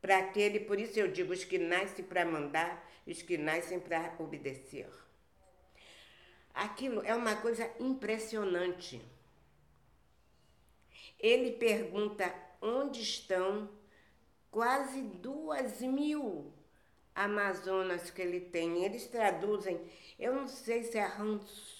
[0.00, 4.14] para aquele, por isso eu digo, os que nascem para mandar os que nascem para
[4.18, 4.88] obedecer.
[6.52, 9.00] Aquilo é uma coisa impressionante.
[11.18, 13.70] Ele pergunta onde estão
[14.50, 16.52] quase duas mil
[17.14, 18.84] Amazonas que ele tem.
[18.84, 19.80] Eles traduzem,
[20.18, 21.75] eu não sei se é Hans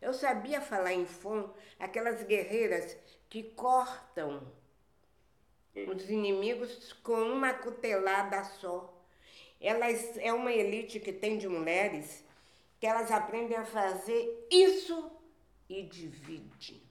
[0.00, 2.96] eu sabia falar em fon, aquelas guerreiras
[3.28, 4.52] que cortam
[5.86, 8.94] os inimigos com uma cutelada só.
[9.60, 12.24] Elas é uma elite que tem de mulheres
[12.80, 15.10] que elas aprendem a fazer isso
[15.68, 16.82] e divide.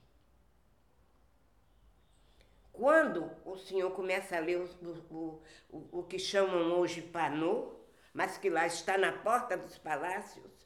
[2.72, 7.74] Quando o senhor começa a ler o, o, o, o que chamam hoje panô,
[8.12, 10.57] mas que lá está na porta dos palácios,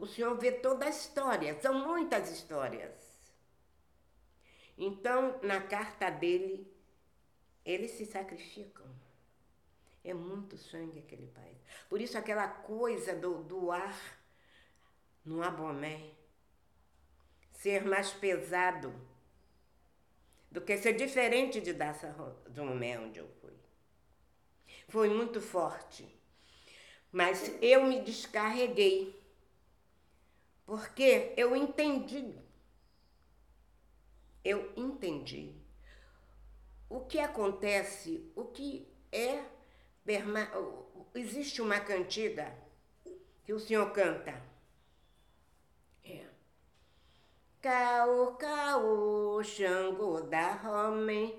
[0.00, 2.90] o senhor vê toda a história, são muitas histórias.
[4.76, 6.66] Então, na carta dele,
[7.64, 8.86] eles se sacrificam.
[10.02, 11.58] É muito sangue aquele país.
[11.88, 14.18] Por isso, aquela coisa do, do ar
[15.22, 16.12] no abomé
[17.52, 18.94] ser mais pesado
[20.50, 22.16] do que ser diferente de Daça
[22.56, 23.52] Romé, onde eu fui.
[24.88, 26.08] Foi muito forte.
[27.12, 29.19] Mas eu me descarreguei
[30.70, 32.32] porque eu entendi.
[34.44, 35.52] Eu entendi.
[36.88, 39.42] O que acontece, o que é.
[41.12, 42.56] Existe uma cantiga
[43.42, 44.40] que o senhor canta.
[46.04, 46.24] É.
[47.60, 51.34] Caô, caô, Xangô da Rome,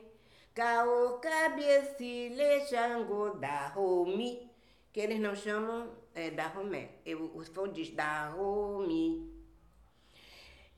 [0.53, 4.51] caô, cabecile, Xangô da Rome,
[4.91, 6.89] que eles não chamam é, da Romé.
[7.05, 9.29] Eu, o Fon diz da Romi.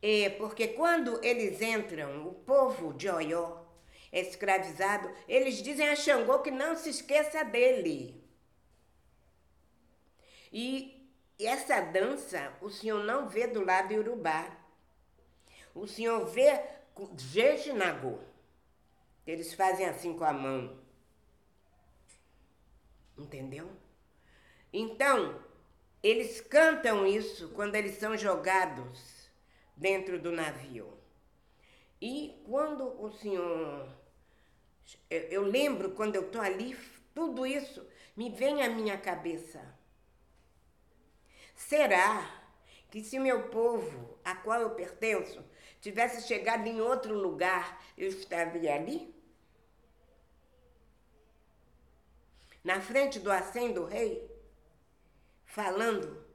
[0.02, 3.64] É, porque quando eles entram, o povo de Oió,
[4.12, 8.22] escravizado, eles dizem a Xangô que não se esqueça dele.
[10.52, 14.56] E essa dança o senhor não vê do lado Urubá.
[15.74, 16.62] O senhor vê
[17.18, 18.20] Jejinagô.
[19.26, 20.78] Eles fazem assim com a mão.
[23.18, 23.70] Entendeu?
[24.74, 25.40] Então,
[26.02, 29.30] eles cantam isso quando eles são jogados
[29.78, 30.98] dentro do navio.
[32.02, 33.88] E quando o Senhor.
[35.10, 36.76] Eu lembro quando eu estou ali,
[37.14, 39.62] tudo isso me vem à minha cabeça.
[41.56, 42.44] Será
[42.90, 45.44] que se meu povo, a qual eu pertenço,
[45.80, 49.16] tivesse chegado em outro lugar, eu estaria ali?
[52.64, 54.33] Na frente do assento do rei?
[55.54, 56.26] Falando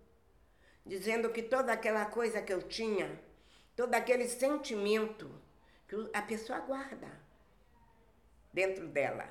[0.86, 3.20] dizendo que toda aquela coisa que eu tinha,
[3.76, 5.28] todo aquele sentimento
[5.88, 7.10] que a pessoa guarda
[8.52, 9.28] dentro dela.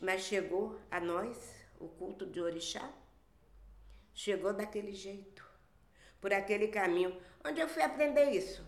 [0.00, 2.92] Mas chegou a nós o culto de Orixá,
[4.14, 5.44] chegou daquele jeito,
[6.20, 7.20] por aquele caminho.
[7.42, 8.62] Onde eu fui aprender isso?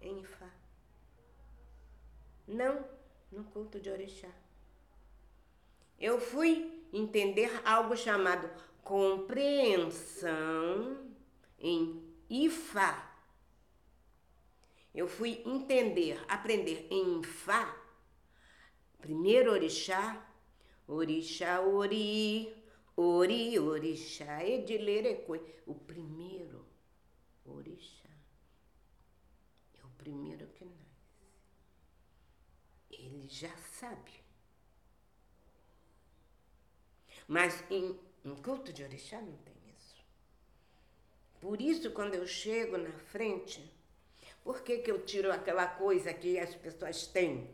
[0.00, 0.50] Em Ifá.
[2.46, 2.88] Não
[3.32, 4.30] no culto de Orixá.
[5.98, 8.50] Eu fui entender algo chamado
[8.82, 10.30] compreensão
[11.58, 13.08] em Ifá.
[14.94, 17.76] Eu fui entender, aprender em Ifá.
[19.00, 20.26] Primeiro orixá,
[20.86, 22.52] orixá, ori,
[22.96, 25.40] ori, orixá, edilerecoi.
[25.66, 26.66] O primeiro
[27.44, 28.10] orixá
[29.80, 30.80] é o primeiro que nasce.
[32.90, 34.19] Ele já sabe.
[37.30, 39.94] Mas em, em culto de orixá não tem isso.
[41.40, 43.72] Por isso, quando eu chego na frente,
[44.42, 47.48] por que, que eu tiro aquela coisa que as pessoas têm?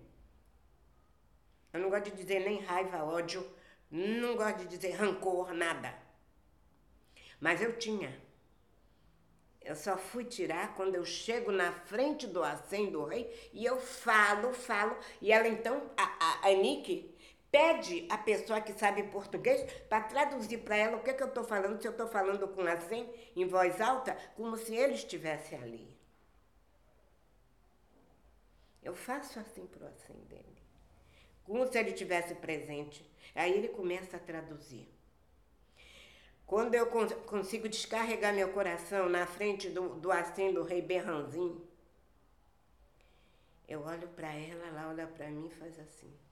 [1.74, 3.46] Eu não gosto de dizer nem raiva, ódio,
[3.90, 5.94] não gosto de dizer rancor, nada.
[7.38, 8.18] Mas eu tinha.
[9.60, 13.78] Eu só fui tirar quando eu chego na frente do assento do rei e eu
[13.78, 14.96] falo, falo.
[15.20, 17.14] E ela então, a, a, a Nick,
[17.56, 21.42] pede a pessoa que sabe português para traduzir para ela o que, que eu estou
[21.42, 25.96] falando, se eu estou falando com assim, em voz alta, como se ele estivesse ali.
[28.82, 30.62] Eu faço assim pro assim dele.
[31.44, 33.10] Como se ele tivesse presente.
[33.34, 34.86] Aí ele começa a traduzir.
[36.44, 41.58] Quando eu cons consigo descarregar meu coração na frente do, do assim do rei Berranzin,
[43.66, 46.25] eu olho para ela, ela olha para mim e faz assim.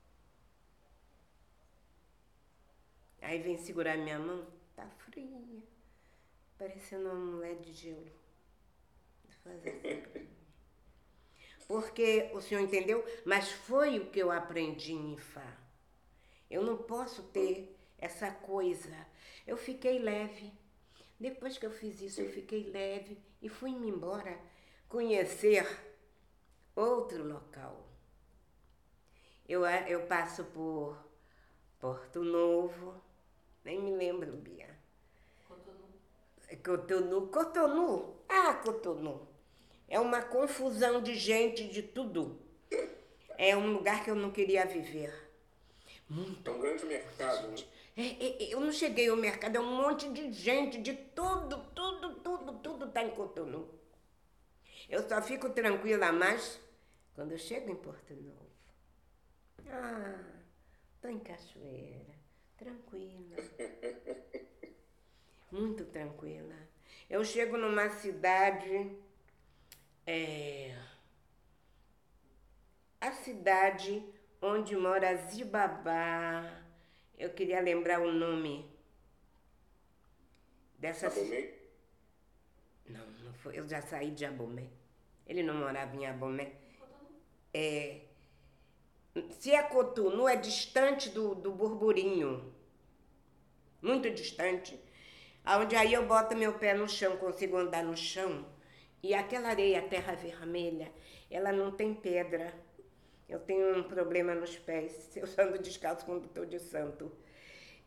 [3.25, 4.47] Aí vem segurar minha mão,
[4.77, 5.41] tá fria,
[6.59, 8.13] parecendo uma mulher de gelo.
[9.47, 10.27] Assim.
[11.67, 13.03] Porque o senhor entendeu?
[13.25, 15.57] Mas foi o que eu aprendi em Ifá.
[16.51, 18.95] Eu não posso ter essa coisa.
[19.47, 20.53] Eu fiquei leve.
[21.19, 24.39] Depois que eu fiz isso, eu fiquei leve e fui-me embora
[24.87, 25.67] conhecer
[26.77, 27.89] outro local.
[29.49, 30.99] Eu, eu passo por
[31.81, 33.03] Porto Novo,
[33.65, 34.69] nem me lembro, Bia.
[35.49, 35.89] Cotonou.
[36.63, 37.27] Cotonou.
[37.29, 38.25] Cotonou.
[38.29, 39.29] Ah, Cotonou.
[39.89, 42.41] É uma confusão de gente, de tudo.
[43.37, 45.13] É um lugar que eu não queria viver.
[46.09, 46.49] Muito.
[46.49, 47.57] É um grande mercado, né?
[47.97, 52.15] É, é, eu não cheguei ao mercado, é um monte de gente, de tudo, tudo,
[52.17, 53.73] tudo, tudo está em Cotonou.
[54.89, 56.61] Eu só fico tranquila mais
[57.15, 58.51] quando eu chego em Porto Novo.
[59.69, 60.21] Ah,
[61.01, 62.15] tô em Cachoeira,
[62.65, 63.37] tranquila.
[65.53, 66.55] Muito tranquila.
[67.09, 68.91] Eu chego numa cidade
[70.07, 70.77] é,
[73.01, 74.03] a cidade
[74.41, 76.63] onde mora Zibabá.
[77.19, 78.69] Eu queria lembrar o nome
[80.79, 81.53] dessa Abomé?
[82.89, 83.59] Não, não foi.
[83.59, 84.67] Eu já saí de Abomé.
[85.27, 86.53] Ele não morava em Abomé.
[87.53, 88.01] É,
[89.31, 92.54] se é Cotonou, é distante do, do burburinho.
[93.85, 94.81] Muito distante.
[95.47, 98.47] Onde aí eu boto meu pé no chão, consigo andar no chão
[99.03, 100.91] e aquela areia, terra vermelha,
[101.31, 102.55] ela não tem pedra.
[103.29, 105.11] Eu tenho um problema nos pés.
[105.15, 107.13] Eu ando descalço quando estou de santo.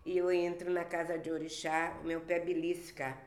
[0.06, 3.18] E eu entro na casa de orixá, meu pé belisca.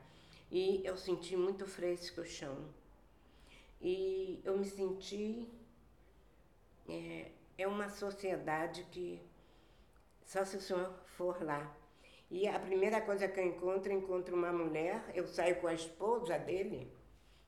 [0.49, 2.57] E eu senti muito fresco o chão.
[3.83, 5.49] E eu me senti...
[6.89, 9.21] É, é uma sociedade que
[10.25, 11.80] só se o senhor for lá.
[12.31, 16.39] E a primeira coisa que eu encontro, encontro uma mulher, eu saio com a esposa
[16.39, 16.93] dele,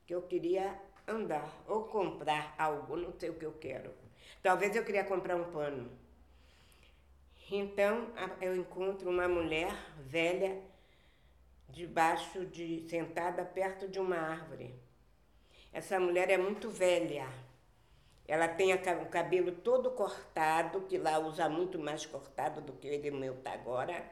[0.05, 0.77] que eu queria
[1.07, 3.93] andar ou comprar algo, não sei o que eu quero.
[4.41, 5.89] Talvez eu queria comprar um pano.
[7.49, 8.09] Então
[8.41, 10.61] eu encontro uma mulher velha
[11.69, 14.75] debaixo de sentada perto de uma árvore.
[15.71, 17.27] Essa mulher é muito velha.
[18.27, 23.11] Ela tem o cabelo todo cortado, que lá usa muito mais cortado do que ele
[23.11, 24.03] meu tá agora,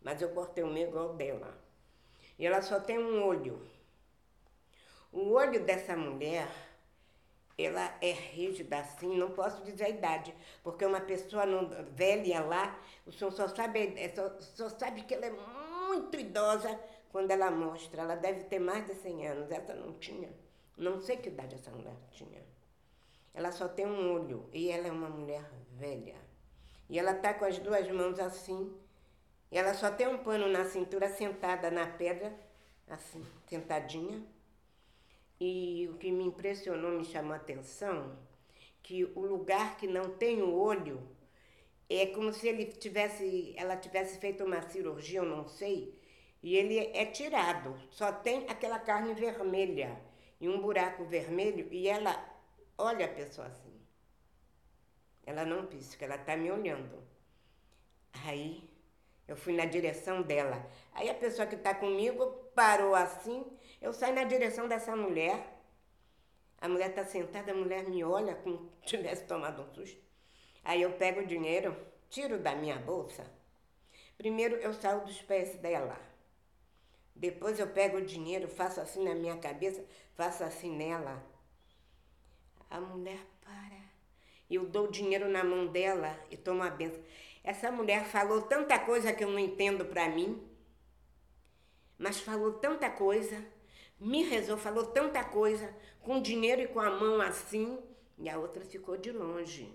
[0.00, 1.56] mas eu cortei o meu igual dela.
[2.38, 3.60] E ela só tem um olho.
[5.12, 6.48] O olho dessa mulher,
[7.58, 12.78] ela é rígida assim, não posso dizer a idade, porque uma pessoa não, velha lá,
[13.06, 16.78] o senhor só sabe, é, só, só sabe que ela é muito idosa
[17.10, 18.02] quando ela mostra.
[18.02, 20.30] Ela deve ter mais de 100 anos, essa não tinha.
[20.76, 22.42] Não sei que idade essa mulher tinha.
[23.34, 26.16] Ela só tem um olho e ela é uma mulher velha.
[26.88, 28.74] E ela está com as duas mãos assim
[29.50, 32.32] Ela só tem um pano na cintura, sentada na pedra,
[32.88, 34.22] assim, sentadinha.
[35.40, 38.16] E o que me impressionou, me chamou a atenção,
[38.82, 41.00] que o lugar que não tem o olho
[41.88, 45.98] é como se ele tivesse, ela tivesse feito uma cirurgia, eu não sei,
[46.42, 47.76] e ele é tirado.
[47.90, 50.00] Só tem aquela carne vermelha
[50.40, 52.14] e um buraco vermelho e ela
[52.78, 53.80] olha a pessoa assim.
[55.26, 57.02] Ela não pisca, ela está me olhando.
[58.24, 58.69] Aí
[59.30, 60.68] eu fui na direção dela.
[60.92, 63.46] Aí a pessoa que está comigo parou assim,
[63.80, 65.56] eu saí na direção dessa mulher.
[66.58, 70.02] A mulher está sentada, a mulher me olha como se tivesse tomado um susto.
[70.64, 71.76] Aí eu pego o dinheiro,
[72.10, 73.24] tiro da minha bolsa.
[74.18, 75.96] Primeiro eu saio dos pés dela.
[77.14, 79.84] Depois eu pego o dinheiro, faço assim na minha cabeça,
[80.16, 81.24] faço assim nela.
[82.68, 83.80] A mulher para.
[84.50, 87.00] Eu dou o dinheiro na mão dela e tomo a benção.
[87.42, 90.46] Essa mulher falou tanta coisa que eu não entendo para mim,
[91.98, 93.44] mas falou tanta coisa,
[93.98, 97.78] me rezou, falou tanta coisa, com dinheiro e com a mão assim,
[98.18, 99.72] e a outra ficou de longe.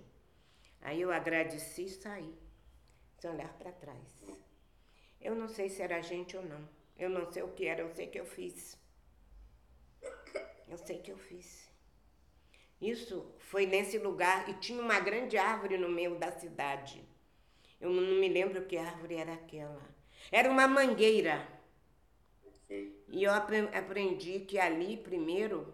[0.81, 2.33] Aí eu agradeci e saí,
[3.17, 4.21] sem olhar para trás.
[5.19, 6.69] Eu não sei se era gente ou não.
[6.97, 8.77] Eu não sei o que era, eu sei que eu fiz.
[10.67, 11.67] Eu sei que eu fiz.
[12.79, 17.03] Isso foi nesse lugar e tinha uma grande árvore no meio da cidade.
[17.79, 19.81] Eu não me lembro que árvore era aquela.
[20.31, 21.47] Era uma mangueira.
[22.69, 25.73] E eu aprendi que ali, primeiro,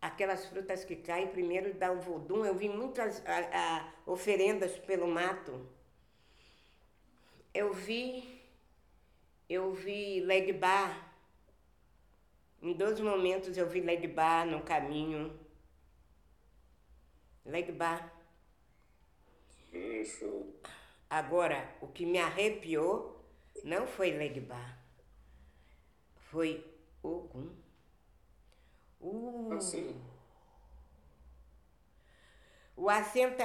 [0.00, 2.44] aquelas frutas que caem, primeiro dá o vodum.
[2.44, 5.66] Eu vi muitas a, a, oferendas pelo mato.
[7.52, 8.42] Eu vi,
[9.48, 11.12] eu vi legbar.
[12.62, 15.38] Em dois momentos eu vi legbar no caminho.
[17.44, 18.12] Legbar.
[19.72, 20.54] Isso.
[21.14, 23.24] Agora, o que me arrepiou
[23.62, 24.80] não foi legbar.
[26.16, 26.66] Foi
[27.04, 27.54] Ogum.
[29.00, 29.52] Uh.
[29.52, 30.02] Assim.
[32.76, 33.44] O assenta.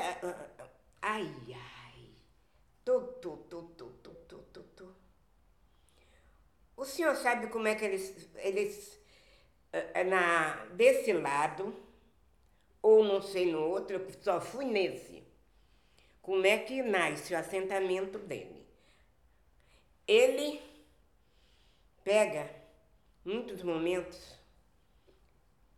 [1.00, 2.10] Ai, ai.
[2.84, 4.96] Tu, tu, tu, tu, tu, tu, tu, tu.
[6.76, 8.32] O senhor sabe como é que eles.
[8.38, 9.00] eles
[10.08, 11.72] na, desse lado,
[12.82, 15.29] ou não sei no outro, eu só fui nesse.
[16.30, 18.64] Como é que nasce o assentamento dele?
[20.08, 20.62] Ele
[22.04, 22.48] pega,
[23.26, 24.38] muitos momentos,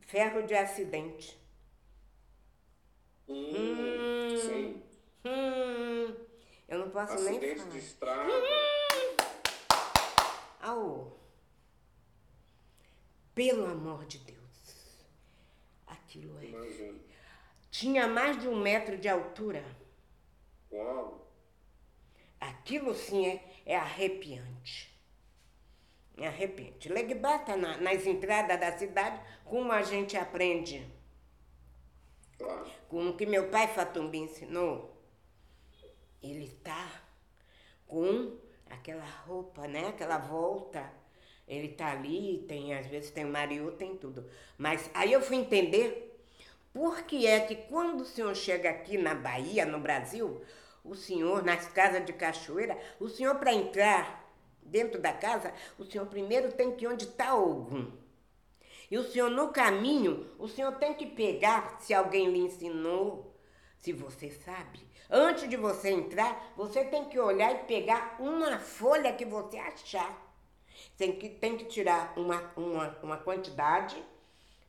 [0.02, 1.40] ferro de acidente.
[3.30, 4.84] Hum, hum, sim.
[5.24, 6.16] Hum,
[6.68, 7.70] eu não posso acidente nem falar.
[7.70, 8.30] de estrada.
[8.30, 9.18] Hum.
[10.60, 11.18] Au.
[13.34, 15.06] Pelo amor de Deus.
[15.88, 16.44] Aquilo é.
[16.48, 17.00] Imagina.
[17.72, 19.64] Tinha mais de um metro de altura.
[20.72, 21.28] Uau.
[22.40, 24.92] Aquilo sim é, é arrepiante.
[26.18, 26.90] É arrepiante.
[26.90, 30.86] Legbar está na, nas entradas da cidade, como a gente aprende.
[32.38, 32.72] Claro.
[32.90, 34.98] Com o que meu pai Fatumbi ensinou.
[36.22, 37.02] Ele está
[37.88, 38.38] com
[38.70, 39.90] aquela roupa, né?
[39.90, 40.92] Aquela volta.
[41.48, 44.30] Ele tá ali, tem, às vezes tem marido, tem tudo.
[44.58, 46.20] Mas aí eu fui entender
[46.74, 50.42] por que é que quando o senhor chega aqui na Bahia, no Brasil,
[50.84, 54.22] o senhor, nas casas de cachoeira, o senhor para entrar
[54.62, 57.92] dentro da casa, o senhor primeiro tem que ir onde está algum.
[58.90, 63.36] E o senhor no caminho, o senhor tem que pegar, se alguém lhe ensinou,
[63.80, 64.80] se você sabe,
[65.10, 70.30] antes de você entrar, você tem que olhar e pegar uma folha que você achar.
[70.98, 74.04] Tem que, tem que tirar uma, uma, uma quantidade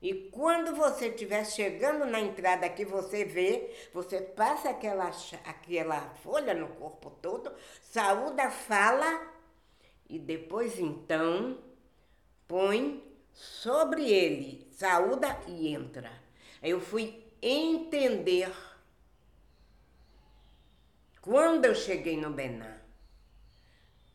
[0.03, 5.13] e quando você estiver chegando na entrada que você vê, você passa aquela,
[5.45, 9.33] aquela folha no corpo todo, saúda, fala
[10.09, 11.57] e depois então
[12.49, 13.01] põe
[13.33, 16.11] sobre ele, saúda e entra.
[16.61, 18.53] Eu fui entender
[21.21, 22.81] quando eu cheguei no Bená.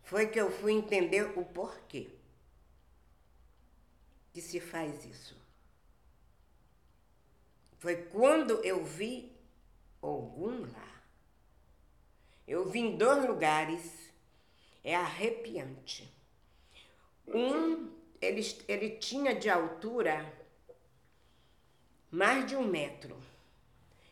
[0.04, 2.10] Foi que eu fui entender o porquê
[4.34, 5.37] que se faz isso.
[7.78, 9.32] Foi quando eu vi
[10.02, 11.02] algum lá.
[12.48, 14.12] Eu vi em dois lugares,
[14.84, 16.12] é arrepiante.
[17.28, 20.34] Um, ele, ele tinha de altura
[22.10, 23.18] mais de um metro.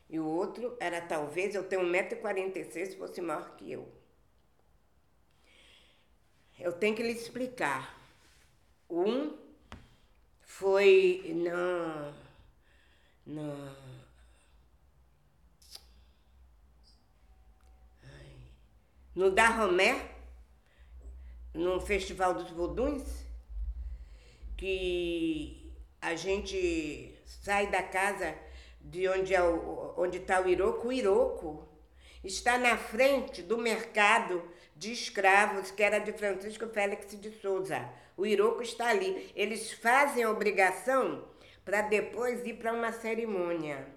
[0.09, 3.91] E o outro era talvez, eu tenho 1,46m, se fosse maior que eu.
[6.59, 7.99] Eu tenho que lhe explicar.
[8.89, 9.35] Um
[10.41, 11.23] foi.
[11.35, 12.24] Não
[13.25, 13.75] no,
[19.15, 20.01] no Dahomey,
[21.53, 23.03] no Festival dos Voduns,
[24.57, 28.35] que a gente sai da casa
[28.79, 29.41] de onde é
[30.13, 31.67] está o Iroco, o Iroco
[32.23, 34.43] está na frente do mercado
[34.75, 37.89] de escravos que era de Francisco Félix de Souza.
[38.17, 39.31] O Iroco está ali.
[39.35, 41.23] Eles fazem a obrigação
[41.65, 43.87] para depois ir para uma cerimônia.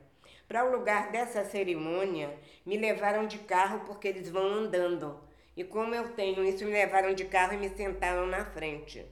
[0.49, 5.21] Para o lugar dessa cerimônia, me levaram de carro porque eles vão andando.
[5.55, 9.05] E como eu tenho isso, me levaram de carro e me sentaram na frente.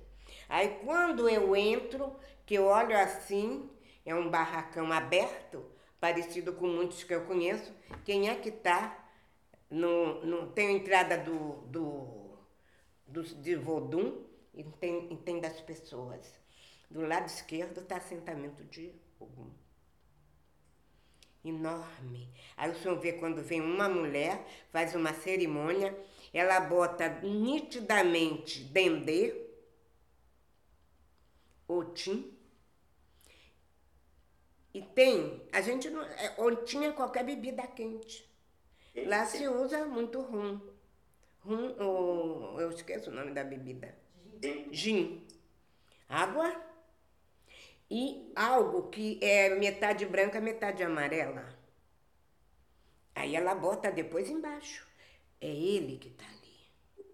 [0.49, 3.69] Aí quando eu entro, que eu olho assim,
[4.05, 5.63] é um barracão aberto,
[6.01, 7.75] parecido com muitos que eu conheço.
[8.05, 9.05] Quem é que está?
[9.69, 12.39] No, no, tem a entrada do, do,
[13.07, 14.23] do, de Vodum
[14.55, 16.46] e tem, e tem das pessoas.
[16.91, 19.51] Do lado esquerdo está assentamento de Ogum.
[21.45, 22.29] Enorme.
[22.57, 25.97] Aí o senhor vê quando vem uma mulher, faz uma cerimônia,
[26.33, 29.47] ela bota nitidamente dendê,
[31.69, 32.37] otim,
[34.77, 36.03] e tem, a gente não.
[36.03, 36.35] É,
[36.67, 38.31] tinha qualquer bebida quente.
[39.07, 40.61] Lá se usa muito rum.
[41.41, 43.97] Rum, ou, eu esqueço o nome da bebida.
[44.71, 45.27] Gin.
[46.07, 46.55] Água
[47.91, 51.47] e algo que é metade branca, metade amarela.
[53.15, 54.87] Aí ela bota depois embaixo.
[55.41, 57.07] É ele que está ali.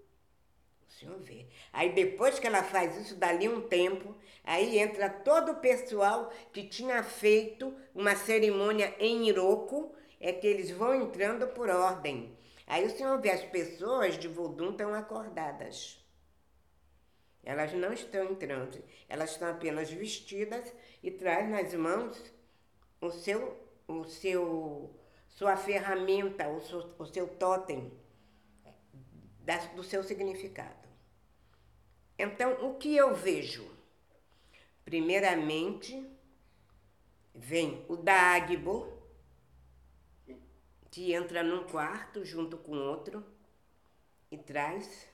[0.89, 1.47] O senhor vê.
[1.73, 6.65] Aí depois que ela faz isso, dali um tempo, Aí entra todo o pessoal que
[6.65, 12.37] tinha feito uma cerimônia em Iroco, é que eles vão entrando por ordem.
[12.67, 16.02] Aí o senhor vê as pessoas de Vodum estão acordadas.
[17.45, 20.73] Elas não estão em transe, elas estão apenas vestidas
[21.03, 22.33] e traz nas mãos
[23.01, 24.95] o seu, o seu,
[25.29, 27.93] sua ferramenta, o seu, o seu totem
[29.41, 30.89] da, do seu significado.
[32.17, 33.69] Então, o que eu vejo?
[34.85, 36.09] Primeiramente,
[37.35, 39.03] vem o Dagbo,
[40.93, 43.25] que entra num quarto junto com outro
[44.31, 45.09] e traz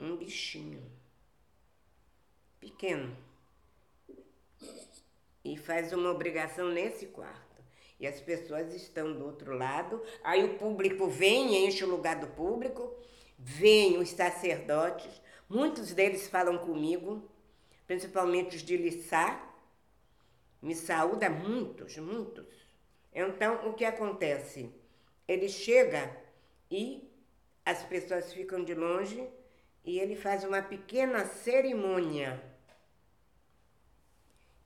[0.00, 1.01] um bichinho
[2.62, 3.16] pequeno
[5.44, 7.60] e faz uma obrigação nesse quarto.
[7.98, 12.28] E as pessoas estão do outro lado, aí o público vem, enche o lugar do
[12.28, 12.96] público,
[13.36, 17.28] vem os sacerdotes, muitos deles falam comigo,
[17.86, 19.48] principalmente os de Lissá,
[20.60, 22.46] me saúda muitos, muitos.
[23.12, 24.70] Então, o que acontece?
[25.26, 26.16] Ele chega
[26.70, 27.08] e
[27.64, 29.28] as pessoas ficam de longe
[29.84, 32.42] e ele faz uma pequena cerimônia.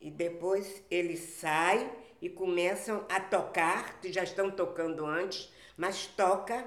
[0.01, 1.91] E depois ele sai
[2.21, 6.67] e começam a tocar, que já estão tocando antes, mas toca.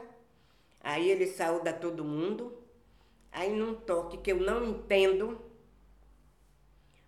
[0.81, 2.57] Aí ele saúda todo mundo.
[3.31, 5.39] Aí num toque que eu não entendo,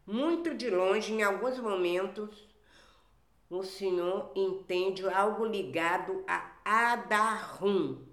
[0.05, 2.47] muito de longe, em alguns momentos,
[3.49, 8.10] o Senhor entende algo ligado a Adarum.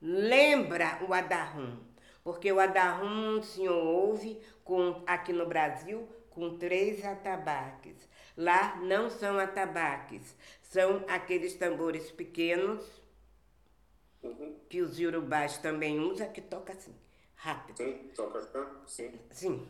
[0.00, 1.78] Lembra o Adarum,
[2.22, 8.08] porque o Adarum o Senhor ouve com, aqui no Brasil com três atabaques.
[8.36, 12.84] Lá não são atabaques, são aqueles tambores pequenos
[14.22, 14.56] uhum.
[14.68, 16.94] que os iorubás também usam, que toca assim
[17.34, 17.76] rápido.
[17.76, 19.18] Sim, toca cá, sim.
[19.30, 19.68] Sim,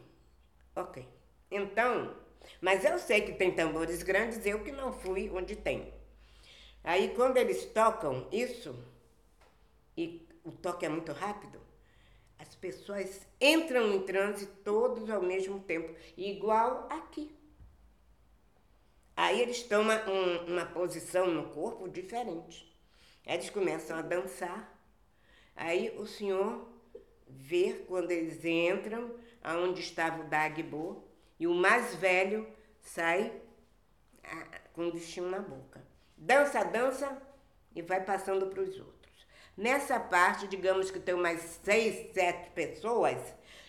[0.74, 1.06] ok.
[1.50, 2.14] Então,
[2.60, 5.92] mas eu sei que tem tambores grandes, eu que não fui onde tem.
[6.82, 8.74] Aí quando eles tocam isso,
[9.98, 11.60] e o toque é muito rápido,
[12.38, 17.36] as pessoas entram em transe todos ao mesmo tempo, igual aqui.
[19.16, 22.72] Aí eles tomam um, uma posição no corpo diferente.
[23.26, 24.72] Eles começam a dançar.
[25.56, 26.68] Aí o senhor
[27.26, 31.04] ver quando eles entram aonde estava o Dagbo
[31.40, 32.48] e o mais velho
[32.80, 33.32] sai
[34.22, 35.84] ah, com o bichinho na boca.
[36.16, 37.20] Dança, dança
[37.74, 38.97] e vai passando para os outros.
[39.58, 43.18] Nessa parte, digamos que tem umas seis, sete pessoas,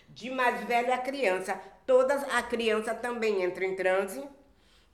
[0.08, 1.60] de mais velho a criança.
[1.84, 4.22] Todas, a criança também entra em transe.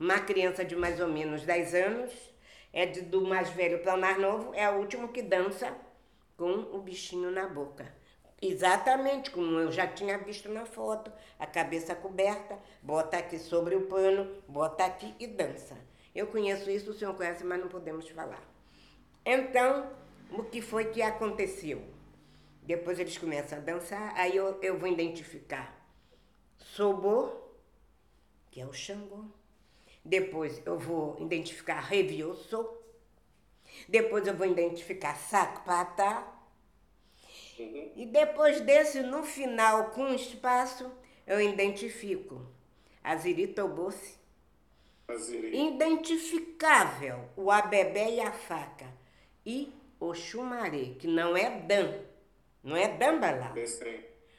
[0.00, 2.34] Uma criança de mais ou menos 10 anos,
[2.72, 5.70] é de, do mais velho para o mais novo, é o último que dança
[6.34, 7.86] com o bichinho na boca.
[8.40, 13.82] Exatamente como eu já tinha visto na foto, a cabeça coberta, bota aqui sobre o
[13.82, 15.76] pano, bota aqui e dança.
[16.14, 18.42] Eu conheço isso, o senhor conhece, mas não podemos falar.
[19.26, 19.90] Então,
[20.30, 21.82] o que foi que aconteceu?
[22.62, 25.74] Depois eles começam a dançar, aí eu, eu vou identificar
[26.58, 27.30] Sobô,
[28.50, 29.24] que é o Xangô.
[30.04, 32.68] Depois eu vou identificar Revioso.
[33.88, 36.36] Depois eu vou identificar Sakpata
[37.58, 37.92] Uhum.
[37.96, 40.90] E depois desse, no final, com espaço,
[41.26, 42.46] eu identifico
[43.02, 44.16] Aziritoboce.
[45.08, 45.68] Aziri.
[45.68, 48.86] Identificável, o abebé e a faca.
[49.44, 51.94] E o chumaré, que não é dan,
[52.62, 53.54] não é dambalá.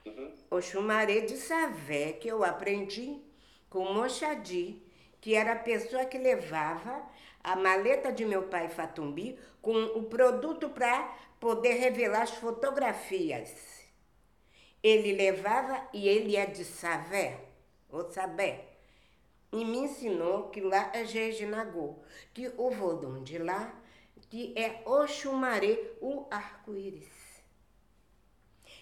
[0.05, 0.33] Uhum.
[0.49, 3.21] O chumaré de Savé, que eu aprendi
[3.69, 4.81] com o Mochadi,
[5.19, 7.05] que era a pessoa que levava
[7.43, 13.85] a maleta de meu pai Fatumbi com o produto para poder revelar as fotografias.
[14.81, 17.39] Ele levava e ele é de Savé,
[17.89, 18.65] ou Sabé,
[19.51, 21.95] e me ensinou que lá é Jejinagô,
[22.33, 23.73] que o vodum de lá,
[24.29, 27.43] que é o chumaré, o arco-íris.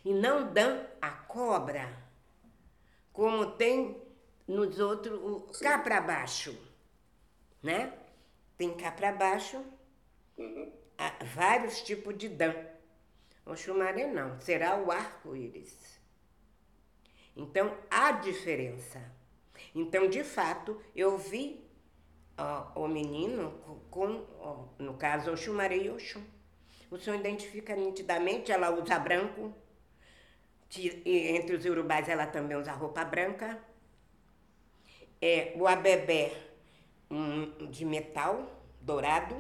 [0.04, 1.92] E não dão a cobra,
[3.12, 4.02] como tem
[4.48, 6.56] nos outros, o cá para baixo,
[7.62, 7.94] né?
[8.58, 9.64] Tem cá para baixo,
[10.38, 10.72] uhum.
[10.98, 12.54] há vários tipos de dã.
[13.46, 16.00] O chumaré não, será o arco-íris.
[17.36, 19.02] Então, há diferença.
[19.74, 21.65] Então, de fato, eu vi
[22.76, 23.54] o menino
[23.90, 24.26] com,
[24.78, 26.24] no caso, o chumaré e o chum.
[26.92, 29.54] O senhor identifica nitidamente, ela usa branco,
[31.06, 33.60] entre os urubais ela também usa roupa branca,
[35.22, 36.32] é o abebé
[37.10, 39.36] um, de metal dourado,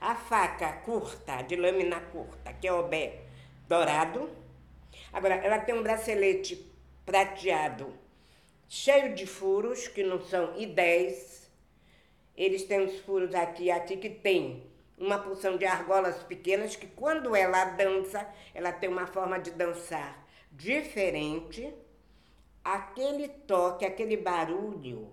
[0.00, 3.22] a faca curta, de lâmina curta, que é o bé
[3.66, 4.30] dourado.
[5.12, 6.70] Agora, ela tem um bracelete
[7.06, 7.92] prateado
[8.68, 11.43] cheio de furos, que não são I10.
[12.36, 14.66] Eles têm os furos aqui aqui que tem
[14.98, 20.24] uma porção de argolas pequenas que quando ela dança, ela tem uma forma de dançar
[20.50, 21.74] diferente
[22.64, 25.12] aquele toque, aquele barulho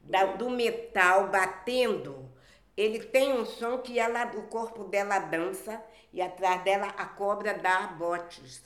[0.00, 2.30] da, do metal batendo,
[2.76, 7.54] ele tem um som que ela, o corpo dela dança e atrás dela a cobra
[7.54, 8.62] dá botes.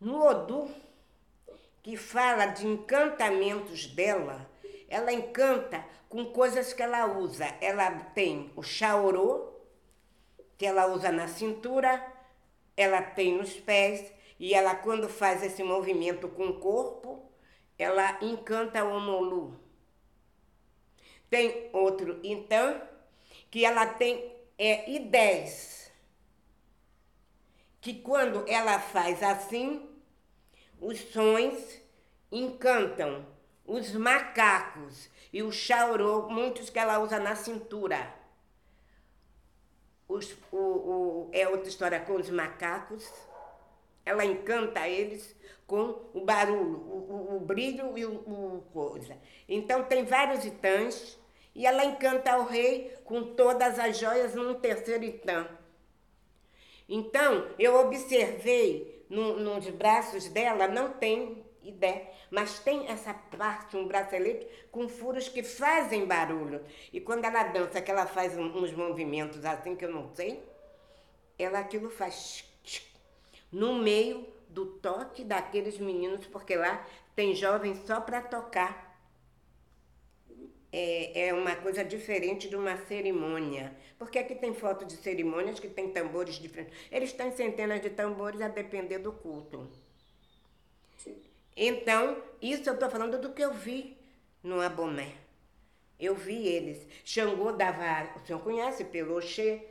[0.00, 0.70] No Odu,
[1.82, 4.50] que fala de encantamentos dela,
[4.94, 7.46] ela encanta com coisas que ela usa.
[7.60, 9.52] Ela tem o chaorô,
[10.56, 12.00] que ela usa na cintura,
[12.76, 17.28] ela tem nos pés, e ela, quando faz esse movimento com o corpo,
[17.76, 19.58] ela encanta o Omolu.
[21.28, 22.80] Tem outro, então,
[23.50, 25.90] que ela tem é I10.
[27.80, 29.90] Que quando ela faz assim,
[30.80, 31.80] os sons
[32.30, 33.33] encantam
[33.64, 38.14] os macacos e o chaurô, muitos que ela usa na cintura.
[40.06, 43.10] Os, o, o, é outra história com os macacos
[44.04, 45.34] ela encanta eles
[45.66, 49.16] com o barulho, o, o, brilho e o, o, coisa.
[49.48, 51.18] Então tem vários itãs
[51.54, 55.48] e ela encanta o rei com todas as joias num terceiro itã.
[56.86, 63.86] Então eu observei no, nos braços dela, não tem ideia, mas tem essa parte, um
[63.86, 66.64] bracelete com furos que fazem barulho.
[66.92, 70.42] E quando ela dança, que ela faz uns movimentos assim que eu não sei,
[71.38, 72.44] ela aquilo faz
[73.50, 76.84] no meio do toque daqueles meninos, porque lá
[77.14, 78.92] tem jovens só para tocar.
[80.72, 83.72] É, é uma coisa diferente de uma cerimônia.
[83.96, 86.76] Porque aqui tem foto de cerimônias que tem tambores diferentes.
[86.90, 89.70] Eles têm centenas de tambores a depender do culto.
[91.56, 93.96] Então, isso eu estou falando do que eu vi
[94.42, 95.12] no Abomé.
[95.98, 96.86] Eu vi eles.
[97.04, 98.10] Xangô dava.
[98.16, 99.62] O senhor conhece Peloche?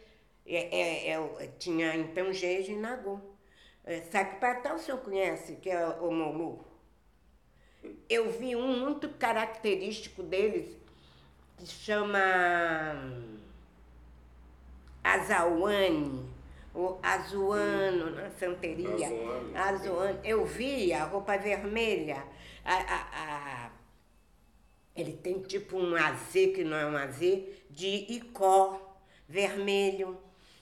[0.45, 3.19] É, é, é, tinha então Geje e Nagô.
[3.85, 6.65] É, Saquipatá o senhor conhece, que é o Molu?
[8.09, 10.77] Eu vi um muito característico deles,
[11.57, 12.19] que chama
[15.03, 16.25] Azauane,
[16.73, 19.07] ou Azuano, na santeria.
[19.07, 19.57] Azuano.
[19.57, 20.19] Azuano.
[20.23, 22.25] Eu vi a roupa vermelha.
[22.65, 23.71] A, a, a,
[24.95, 28.97] ele tem tipo um azê, que não é um azê, de icó,
[29.27, 30.17] vermelho.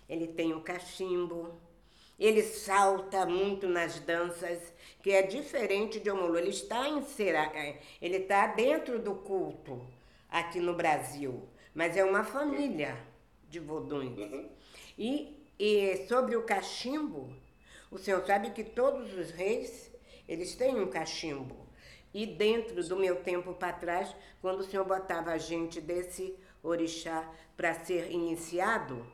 [0.07, 1.59] Ele tem o cachimbo.
[2.19, 6.37] Ele salta muito nas danças, que é diferente de Omolu.
[6.37, 9.81] Ele está em é, ele está dentro do culto
[10.29, 12.95] aqui no Brasil, mas é uma família
[13.49, 14.17] de voduns.
[14.17, 14.49] Uhum.
[14.97, 17.31] E, e sobre o cachimbo,
[17.91, 19.91] o senhor sabe que todos os reis,
[20.27, 21.55] eles têm um cachimbo.
[22.11, 27.31] E dentro do meu tempo para trás, quando o senhor botava a gente desse orixá
[27.55, 29.05] para ser iniciado,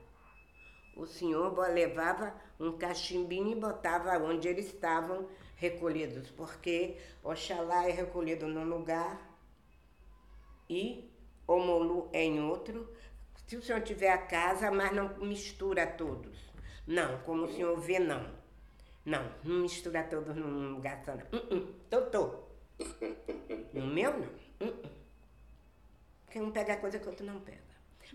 [0.95, 5.27] o senhor levava um cachimbinho e botava onde eles estavam
[5.57, 9.37] recolhidos, porque Oxalá é recolhido num lugar
[10.69, 11.11] e
[11.45, 12.89] Omolu é em outro.
[13.47, 16.37] Se o senhor tiver a casa, mas não mistura todos.
[16.85, 18.29] Não, como o senhor vê, não.
[19.05, 21.25] Não, não mistura todos num lugar só, não.
[21.31, 22.09] Uh -uh.
[22.11, 22.43] Tô.
[23.73, 24.27] No meu, não.
[24.67, 24.89] Uh -uh.
[26.25, 27.61] Porque um pega coisa que o outro não pega.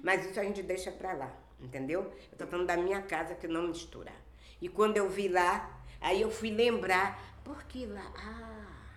[0.03, 2.13] Mas isso a gente deixa pra lá, entendeu?
[2.31, 4.13] Eu tô falando da minha casa que não mistura.
[4.61, 8.13] E quando eu vi lá, aí eu fui lembrar, por que lá?
[8.17, 8.93] Ah,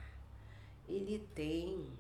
[0.88, 1.95] ele tem.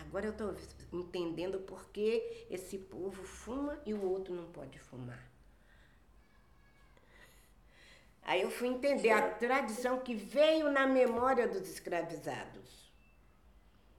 [0.00, 0.54] Agora eu tô
[0.92, 5.22] entendendo por que esse povo fuma e o outro não pode fumar.
[8.22, 12.92] Aí eu fui entender a tradição que veio na memória dos escravizados.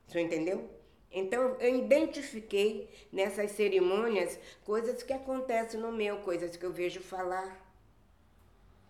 [0.05, 0.69] Você entendeu?
[1.09, 7.65] Então eu identifiquei nessas cerimônias coisas que acontecem no meu, coisas que eu vejo falar.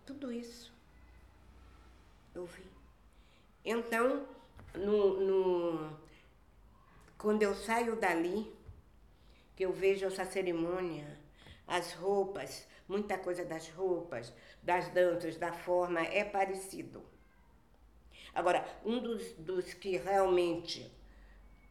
[0.04, 0.72] Tudo isso
[2.34, 2.64] eu vi.
[3.64, 4.26] Então,
[4.74, 5.98] no, no,
[7.18, 8.56] quando eu saio dali,
[9.56, 11.18] que eu vejo essa cerimônia,
[11.66, 17.04] as roupas, muita coisa das roupas, das danças, da forma, é parecido.
[18.32, 20.88] Agora, um dos, dos que realmente,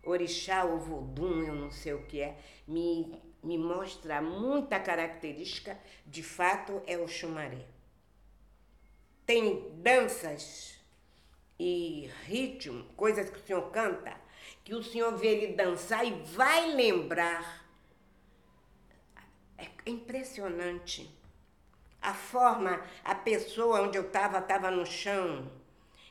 [0.03, 2.37] orixá ou vodum, eu não sei o que é,
[2.67, 7.65] me, me mostra muita característica, de fato, é o chumaré.
[9.25, 10.77] Tem danças
[11.57, 14.26] e ritmo, coisas que o senhor canta,
[14.63, 17.65] que o senhor vê ele dançar e vai lembrar.
[19.57, 21.09] É impressionante
[22.01, 25.51] a forma, a pessoa onde eu estava, estava no chão,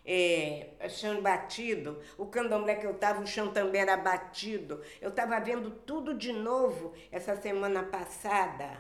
[0.05, 4.83] é, chão batido, o candomblé que eu estava, o chão também era batido.
[5.01, 8.77] Eu estava vendo tudo de novo essa semana passada,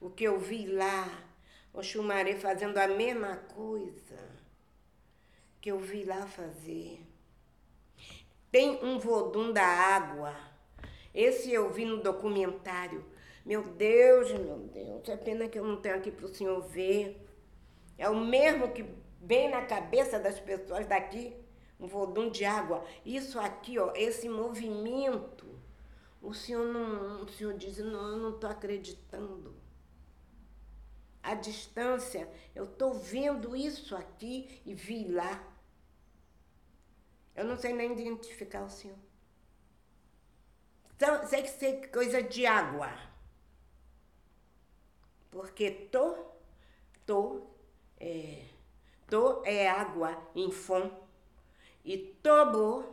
[0.00, 1.08] o que eu vi lá,
[1.72, 4.18] o Xumaré fazendo a mesma coisa
[5.60, 7.00] que eu vi lá fazer.
[8.54, 10.32] Tem um vodum da água,
[11.12, 13.04] esse eu vi no documentário
[13.44, 17.20] meu Deus, meu Deus, é pena que eu não tenho aqui para o senhor ver.
[17.98, 18.86] É o mesmo que
[19.20, 21.36] vem na cabeça das pessoas daqui,
[21.78, 22.82] um vodum de água.
[23.04, 25.46] Isso aqui, ó, esse movimento,
[26.22, 29.54] o senhor não, o senhor diz, não, eu não estou acreditando.
[31.22, 35.53] A distância, eu estou vendo isso aqui e vi lá.
[37.34, 38.98] Eu não sei nem identificar o senhor.
[40.96, 42.90] Então, sei que sei coisa de água.
[45.30, 46.16] Porque to,
[47.04, 47.42] to,
[47.98, 48.44] é,
[49.08, 51.04] to é água em fom
[51.84, 52.84] e tobo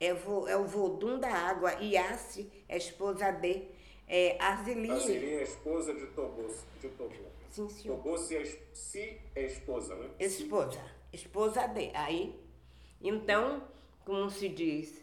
[0.00, 3.68] é, vo, é o vodum da água e Assi é esposa de
[4.08, 4.90] é, Arzilie.
[4.90, 6.48] Arzilie é esposa de Tobo.
[6.80, 6.90] De.
[7.50, 7.98] Sim, senhor.
[7.98, 10.10] Tobo se é, se é esposa, né?
[10.18, 10.82] Esposa.
[11.12, 11.90] Esposa de.
[11.94, 12.39] Aí,
[13.00, 13.66] então,
[14.04, 15.02] como se diz,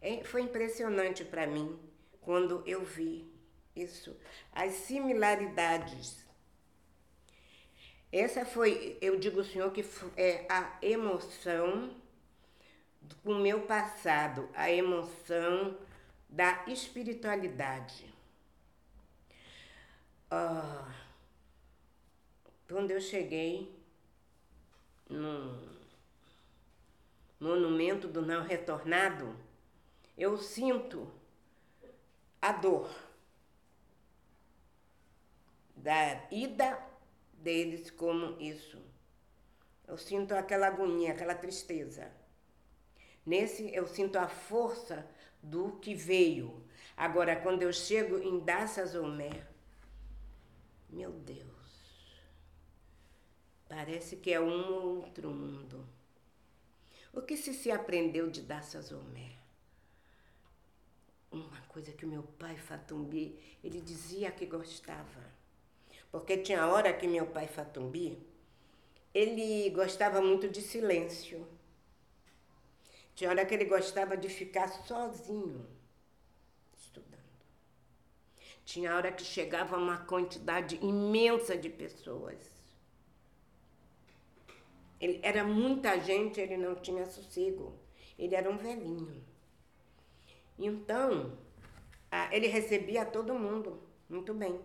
[0.00, 1.78] é, foi impressionante para mim
[2.20, 3.28] quando eu vi
[3.74, 4.16] isso.
[4.52, 6.24] As similaridades.
[8.12, 9.84] Essa foi, eu digo, senhor, que
[10.16, 11.94] é a emoção
[13.24, 15.76] do meu passado, a emoção
[16.28, 18.12] da espiritualidade.
[20.30, 20.94] Ah,
[22.68, 23.72] quando eu cheguei
[25.08, 25.75] no
[27.38, 29.36] monumento do não retornado,
[30.16, 31.10] eu sinto
[32.40, 32.90] a dor
[35.76, 36.78] da ida
[37.34, 38.80] deles como isso.
[39.86, 42.10] Eu sinto aquela agonia, aquela tristeza.
[43.24, 45.08] Nesse eu sinto a força
[45.42, 46.64] do que veio.
[46.96, 49.46] Agora, quando eu chego em Dassazomé,
[50.88, 52.20] meu Deus,
[53.68, 55.95] parece que é um outro mundo.
[57.16, 59.32] O que se se aprendeu de Dassazomé?
[61.32, 65.36] Uma coisa que o meu pai Fatumbi, ele dizia que gostava
[66.16, 68.18] porque tinha hora que meu pai Fatumbi,
[69.12, 71.46] ele gostava muito de silêncio.
[73.14, 75.66] Tinha hora que ele gostava de ficar sozinho
[76.74, 77.20] estudando.
[78.64, 82.55] Tinha hora que chegava uma quantidade imensa de pessoas.
[85.00, 87.78] Ele era muita gente, ele não tinha sossego.
[88.18, 89.22] Ele era um velhinho.
[90.58, 91.36] Então,
[92.30, 94.60] ele recebia todo mundo muito bem.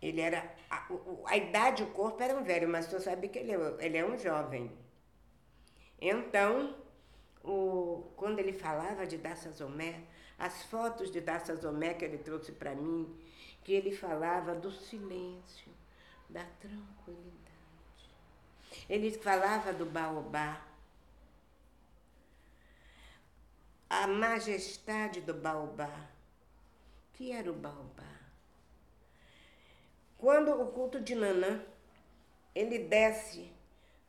[0.00, 0.54] Ele era.
[0.70, 0.86] A,
[1.26, 4.06] a idade, o corpo era um velho, mas você sabe que ele, é, ele é
[4.06, 4.70] um jovem.
[6.00, 6.76] Então,
[7.42, 10.02] o, quando ele falava de Daça Zomé,
[10.38, 13.18] as fotos de Daça Zomé que ele trouxe para mim,
[13.62, 15.72] que ele falava do silêncio,
[16.28, 17.43] da tranquilidade.
[18.88, 20.62] Ele falava do baobá,
[23.88, 26.08] a majestade do baobá.
[27.10, 28.14] O que era o baobá?
[30.24, 31.60] quando o culto de Nanã,
[32.54, 33.52] ele desce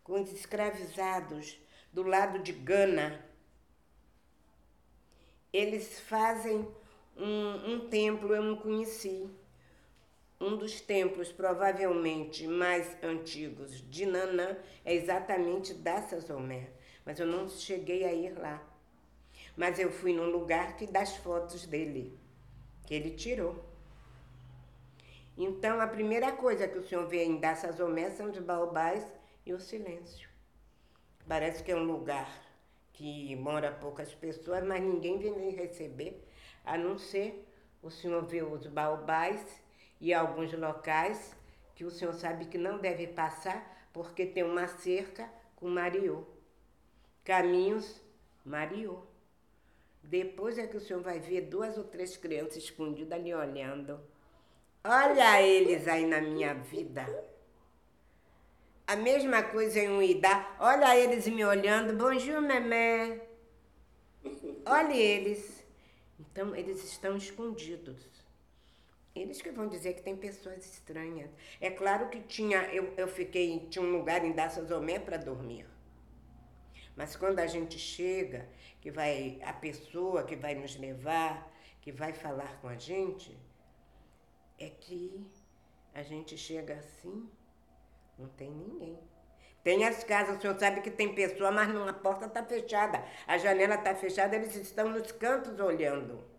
[0.02, 1.60] com os escravizados
[1.92, 3.22] do lado de Gana,
[5.52, 6.66] eles fazem
[7.18, 9.30] um, um templo, eu não conheci,
[10.40, 16.70] um dos templos provavelmente mais antigos de Nanã é exatamente da Sazomé,
[17.06, 18.62] mas eu não cheguei a ir lá.
[19.56, 22.18] Mas eu fui num lugar que das fotos dele,
[22.86, 23.64] que ele tirou.
[25.38, 29.06] Então, a primeira coisa que o senhor vê em Daçazomé são os baobás
[29.46, 30.30] e o silêncio.
[31.28, 32.30] Parece que é um lugar
[32.94, 36.26] que mora poucas pessoas, mas ninguém vem receber,
[36.64, 37.46] a não ser
[37.82, 39.65] o senhor ver os baobás
[40.00, 41.36] e alguns locais
[41.76, 46.24] que o senhor sabe que não deve passar porque tem uma cerca com mariô.
[47.24, 48.02] Caminhos
[48.44, 49.00] mariô.
[50.04, 54.00] Depois é que o senhor vai ver duas ou três crianças escondidas ali olhando.
[54.84, 57.06] Olha eles aí na minha vida.
[58.88, 60.00] A mesma coisa em um.
[60.60, 61.98] Olha eles me olhando.
[61.98, 63.20] Bonjour, memé.
[64.64, 65.66] Olha eles.
[66.20, 68.25] Então, eles estão escondidos.
[69.16, 71.30] Eles que vão dizer que tem pessoas estranhas.
[71.62, 75.66] É claro que tinha, eu, eu fiquei, tinha um lugar em Daçazomé para dormir.
[76.98, 78.48] Mas quando a gente chega,
[78.82, 81.52] que vai a pessoa que vai nos levar,
[81.82, 83.38] que vai falar com a gente,
[84.60, 85.26] é que
[85.94, 87.30] a gente chega assim,
[88.18, 89.00] não tem ninguém.
[89.64, 93.04] Tem as casas, o senhor sabe que tem pessoa, mas não, a porta está fechada.
[93.26, 96.35] A janela está fechada, eles estão nos cantos olhando.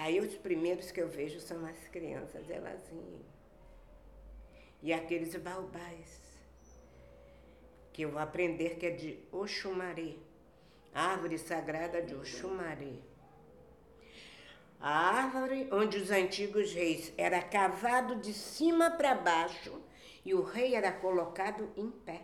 [0.00, 2.80] Aí os primeiros que eu vejo são as crianças, elas
[4.80, 6.38] E aqueles baobás,
[7.92, 10.14] que eu vou aprender que é de Oxumaré,
[10.94, 13.00] árvore sagrada de Oxumaré.
[14.80, 19.82] A árvore onde os antigos reis era cavado de cima para baixo
[20.24, 22.22] e o rei era colocado em pé,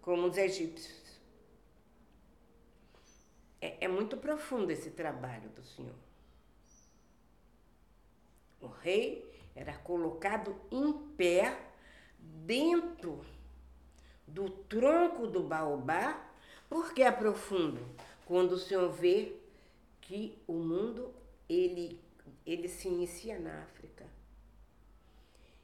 [0.00, 1.20] como os egípcios.
[3.60, 6.01] É, é muito profundo esse trabalho do Senhor.
[8.62, 11.58] O rei era colocado em pé
[12.18, 13.20] dentro
[14.26, 16.30] do tronco do baobá,
[16.68, 17.84] porque é profundo.
[18.24, 19.36] Quando o Senhor vê
[20.00, 21.12] que o mundo
[21.48, 22.00] ele,
[22.46, 24.06] ele se inicia na África.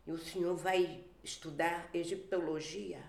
[0.07, 3.03] E o senhor vai estudar egiptologia.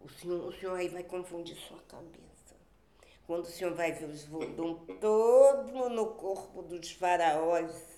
[0.00, 2.56] O senhor, o senhor aí vai confundir sua cabeça.
[3.24, 7.91] Quando o senhor vai ver os vodum todo no corpo dos faraós,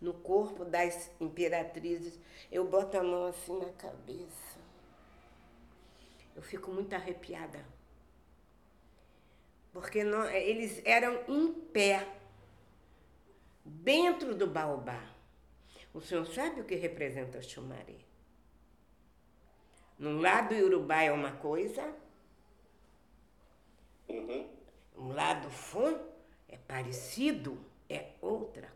[0.00, 2.18] no corpo das imperatrizes,
[2.50, 4.58] eu boto a mão assim na cabeça.
[6.36, 7.64] Eu fico muito arrepiada
[9.72, 12.06] porque não, eles eram em pé,
[13.64, 15.00] dentro do baobá.
[15.94, 17.96] O senhor sabe o que representa o chumaré?
[19.98, 21.94] No lado Urubá é uma coisa,
[24.08, 24.48] uhum.
[24.96, 26.00] um lado fã
[26.48, 28.72] é parecido, é outra.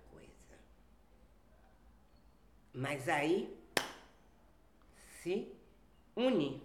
[2.72, 3.54] Mas aí
[5.20, 5.54] se
[6.16, 6.62] une,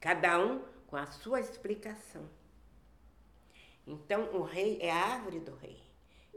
[0.00, 2.28] cada um com a sua explicação.
[3.86, 5.82] Então o rei é a árvore do rei,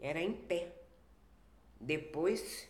[0.02, 0.72] era em pé.
[1.80, 2.68] Depois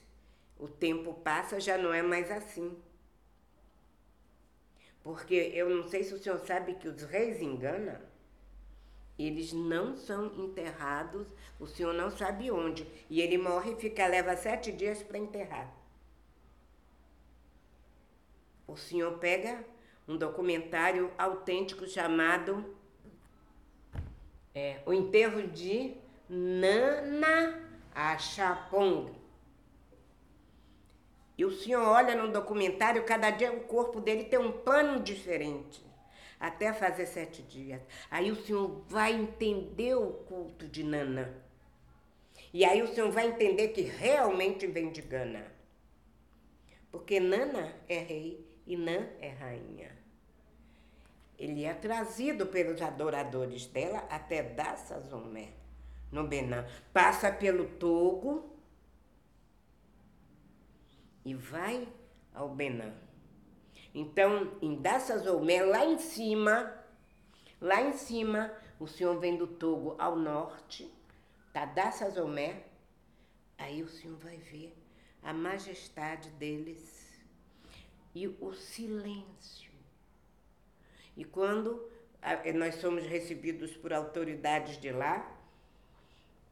[0.57, 2.78] o tempo passa, já não é mais assim.
[5.03, 7.99] Porque eu não sei se o senhor sabe que os reis enganam,
[9.20, 11.28] eles não são enterrados,
[11.59, 12.88] o senhor não sabe onde.
[13.09, 15.82] E ele morre e fica, leva sete dias para enterrar.
[18.68, 19.64] O senhor pega
[20.07, 22.76] um documentário autêntico chamado
[24.53, 25.95] é, o enterro de
[26.30, 27.61] Nana
[27.93, 29.11] Achapong.
[31.38, 35.84] E o senhor olha no documentário, cada dia o corpo dele tem um pano diferente.
[36.39, 37.82] Até fazer sete dias.
[38.11, 41.34] Aí o senhor vai entender o culto de Nana.
[42.53, 45.51] E aí o senhor vai entender que realmente vem de Gana.
[46.91, 49.91] Porque Nana é rei e Nã é rainha.
[51.38, 55.49] Ele é trazido pelos adoradores dela até Dassazomé,
[56.11, 56.64] no Benin.
[56.93, 58.49] Passa pelo Togo
[61.26, 61.88] e vai
[62.34, 62.93] ao Benin.
[63.93, 66.74] Então, em Dassazomé, lá em cima,
[67.59, 70.91] lá em cima, o senhor vem do Togo ao norte,
[71.51, 72.64] tá Dassazomé,
[73.57, 74.76] aí o senhor vai ver
[75.22, 77.03] a majestade deles
[78.14, 79.74] e o silêncio
[81.16, 81.89] e quando
[82.55, 85.30] nós somos recebidos por autoridades de lá,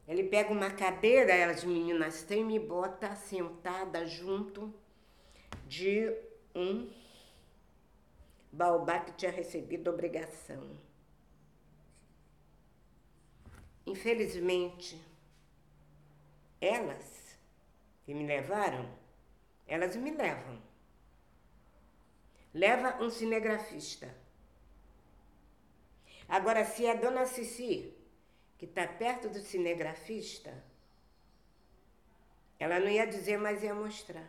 [0.06, 4.72] Ele pega uma cadeira, as meninas têm, me bota sentada junto
[5.66, 6.14] de
[6.54, 6.90] um
[8.50, 10.76] baobá que tinha recebido obrigação.
[13.86, 15.00] Infelizmente,
[16.60, 17.36] elas
[18.04, 18.88] que me levaram,
[19.66, 20.60] elas me levam.
[22.54, 24.14] Leva um cinegrafista.
[26.28, 27.94] Agora, se a dona Cici,
[28.58, 30.62] que está perto do cinegrafista,
[32.58, 34.28] ela não ia dizer, mas ia mostrar.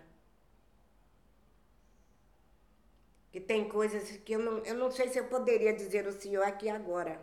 [3.31, 6.43] Que tem coisas que eu não, eu não sei se eu poderia dizer o senhor
[6.43, 7.21] aqui agora.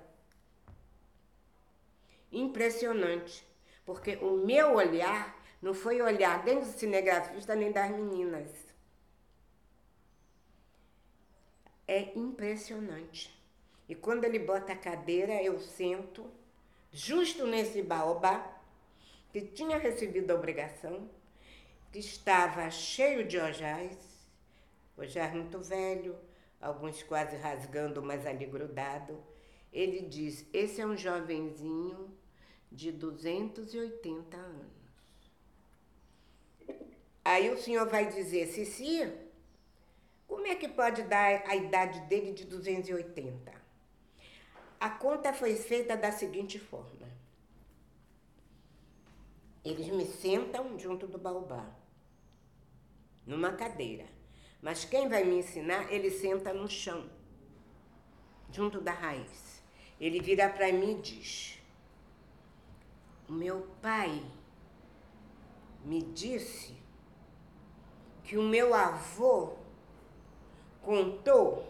[2.30, 3.46] Impressionante.
[3.84, 8.69] Porque o meu olhar não foi olhar nem do cinegrafista nem das meninas.
[11.90, 13.36] É impressionante.
[13.88, 16.24] E quando ele bota a cadeira, eu sento
[16.92, 18.62] justo nesse baobá,
[19.32, 21.10] que tinha recebido a obrigação,
[21.90, 23.98] que estava cheio de ojais,
[24.96, 26.16] ojais muito velho,
[26.60, 29.20] alguns quase rasgando, mas ali grudado.
[29.72, 32.16] Ele diz: Esse é um jovenzinho
[32.70, 34.80] de 280 anos.
[37.24, 39.12] Aí o senhor vai dizer, Cici,
[40.30, 43.52] como é que pode dar a idade dele de 280?
[44.78, 47.08] A conta foi feita da seguinte forma.
[49.64, 51.66] Eles me sentam junto do baobá,
[53.26, 54.06] numa cadeira.
[54.62, 57.10] Mas quem vai me ensinar, ele senta no chão,
[58.52, 59.60] junto da raiz.
[59.98, 61.58] Ele vira para mim e diz:
[63.28, 64.24] o meu pai
[65.84, 66.76] me disse
[68.22, 69.58] que o meu avô
[70.82, 71.66] contou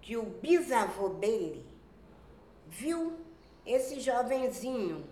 [0.00, 1.64] que o bisavô dele
[2.66, 3.18] viu
[3.66, 5.04] esse jovenzinho.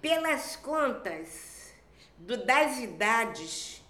[0.00, 1.74] Pelas contas
[2.16, 3.82] do, das idades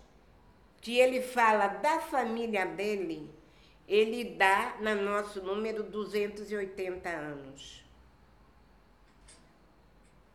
[0.80, 3.30] que ele fala da família dele,
[3.86, 7.78] ele dá no nosso número 280 anos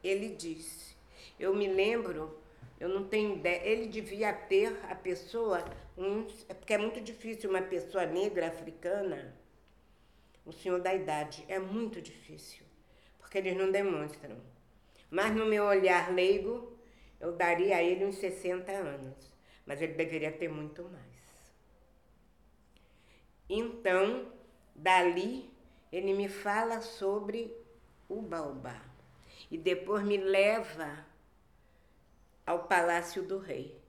[0.04, 0.96] ele disse.
[1.40, 2.38] Eu me lembro,
[2.84, 5.64] eu não tenho ideia, ele devia ter a pessoa,
[5.98, 9.34] um, é porque é muito difícil uma pessoa negra africana,
[10.46, 12.66] o senhor da idade, é muito difícil,
[13.20, 14.36] porque eles não demonstram.
[15.10, 16.78] Mas no meu olhar leigo,
[17.22, 19.34] eu daria a ele uns 60 anos,
[19.66, 21.54] mas ele deveria ter muito mais.
[23.50, 24.28] Então,
[24.76, 25.50] dali,
[25.90, 27.50] ele me fala sobre
[28.10, 28.84] o baobá
[29.50, 31.13] e depois me leva
[32.46, 33.82] ao palácio do rei.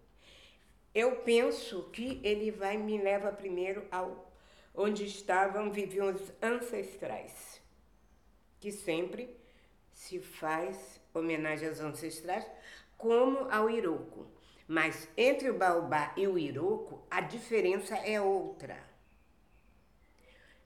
[0.95, 4.33] Eu penso que ele vai me leva primeiro ao
[4.77, 7.61] onde estavam viviam os ancestrais,
[8.59, 9.37] que sempre
[9.93, 12.45] se faz homenagem aos ancestrais,
[12.99, 14.27] como ao Iroco.
[14.67, 18.83] Mas entre o baobá e o Iroco, a diferença é outra.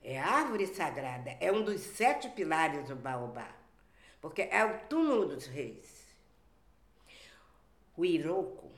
[0.03, 3.59] É árvore sagrada, é um dos sete pilares do baobá
[4.21, 5.98] porque é o túmulo dos reis.
[7.99, 8.71] O Iroko,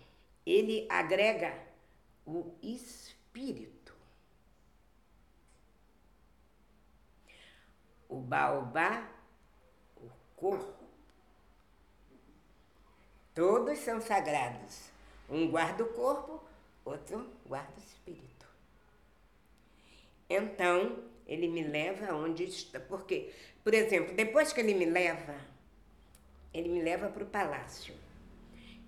[0.47, 1.55] ele agrega
[2.25, 3.95] o espírito.
[8.09, 9.07] O baobá,
[9.99, 10.85] o corpo.
[13.35, 14.89] Todos são sagrados.
[15.29, 16.43] Um guarda o corpo,
[16.83, 18.47] outro guarda o espírito.
[20.31, 22.81] Então, ele me leva onde está.
[22.81, 25.39] Porque, por exemplo, depois que ele me leva,
[26.55, 27.95] ele me leva para o palácio.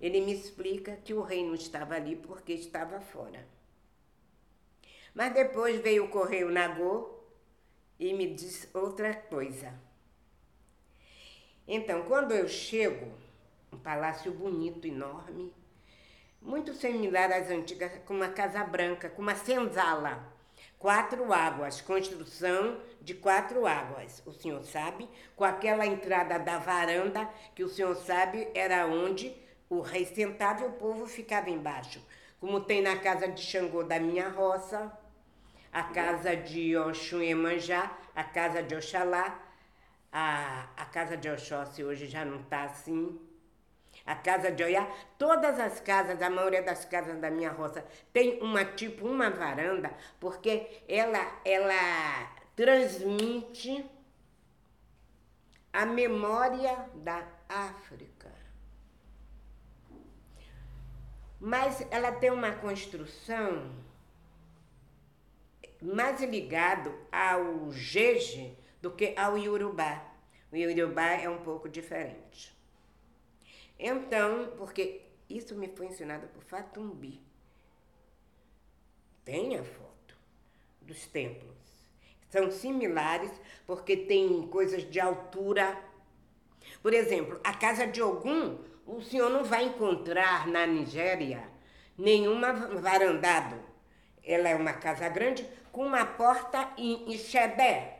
[0.03, 3.47] Ele me explica que o rei não estava ali porque estava fora.
[5.15, 7.19] Mas depois veio o correio Nagô
[7.97, 9.73] e me diz outra coisa.
[11.65, 13.13] Então, quando eu chego,
[13.71, 15.53] um palácio bonito, enorme,
[16.41, 20.33] muito similar às antigas, com uma casa branca, com uma senzala
[20.77, 24.21] quatro águas, construção de quatro águas.
[24.25, 27.25] O senhor sabe, com aquela entrada da varanda,
[27.55, 29.33] que o senhor sabe era onde
[29.77, 32.01] o rei sentava e o povo ficava embaixo.
[32.39, 34.91] Como tem na casa de Xangô da minha roça,
[35.71, 39.39] a casa de Oxum Emanjá, a casa de Oxalá,
[40.11, 43.19] a, a casa de Oxóssi hoje já não está assim
[44.05, 44.85] a casa de Oiá,
[45.17, 49.91] todas as casas, a maioria das casas da minha roça tem uma tipo uma varanda,
[50.19, 53.85] porque ela ela transmite
[55.71, 58.32] a memória da África.
[61.45, 63.69] Mas ela tem uma construção
[65.81, 70.09] mais ligado ao jeje do que ao iorubá.
[70.49, 72.57] O iorubá é um pouco diferente.
[73.77, 77.21] Então, porque isso me foi ensinado por Fatumbi.
[79.25, 80.15] Tem a foto
[80.81, 81.57] dos templos.
[82.29, 83.31] São similares
[83.67, 85.77] porque tem coisas de altura.
[86.81, 91.43] Por exemplo, a casa de Ogum, o senhor não vai encontrar na Nigéria
[91.97, 93.59] nenhuma varandado.
[94.23, 97.99] Ela é uma casa grande com uma porta em xedé.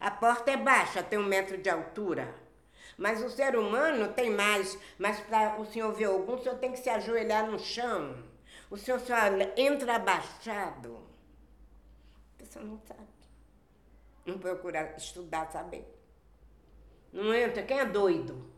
[0.00, 2.34] A porta é baixa, tem um metro de altura.
[2.96, 4.78] Mas o ser humano tem mais.
[4.98, 8.22] Mas para o senhor ver algum, o senhor tem que se ajoelhar no chão.
[8.70, 9.14] O senhor só
[9.56, 10.98] entra abaixado.
[12.34, 13.00] A pessoa não sabe.
[14.26, 15.86] Não procura estudar, saber.
[17.12, 17.62] Não entra.
[17.62, 18.53] Quem é doido?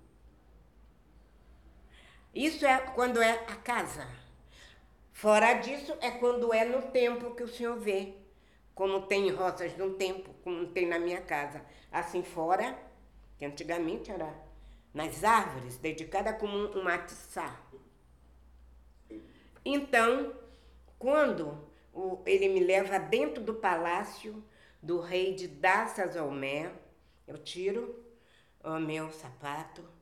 [2.37, 4.07] Isso é quando é a casa.
[5.11, 8.13] Fora disso, é quando é no tempo que o senhor vê.
[8.75, 11.65] Como tem roças no tempo, como tem na minha casa.
[11.91, 12.79] Assim fora,
[13.39, 14.35] que antigamente era
[14.93, 17.59] nas árvores, dedicada como um matiçá.
[19.65, 20.35] Então,
[20.99, 21.59] quando
[21.91, 24.45] o, ele me leva dentro do palácio
[24.83, 26.71] do rei de Dassazomé,
[27.27, 27.99] eu tiro
[28.63, 29.96] o meu sapato,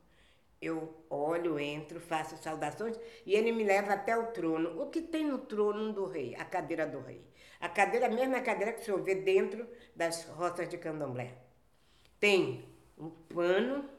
[0.67, 4.81] eu olho, entro, faço saudações e ele me leva até o trono.
[4.81, 6.35] O que tem no trono do rei?
[6.35, 7.21] A cadeira do rei.
[7.59, 11.35] A cadeira, a mesma cadeira que o senhor vê dentro das roças de candomblé.
[12.19, 12.65] Tem
[12.97, 13.89] um pano.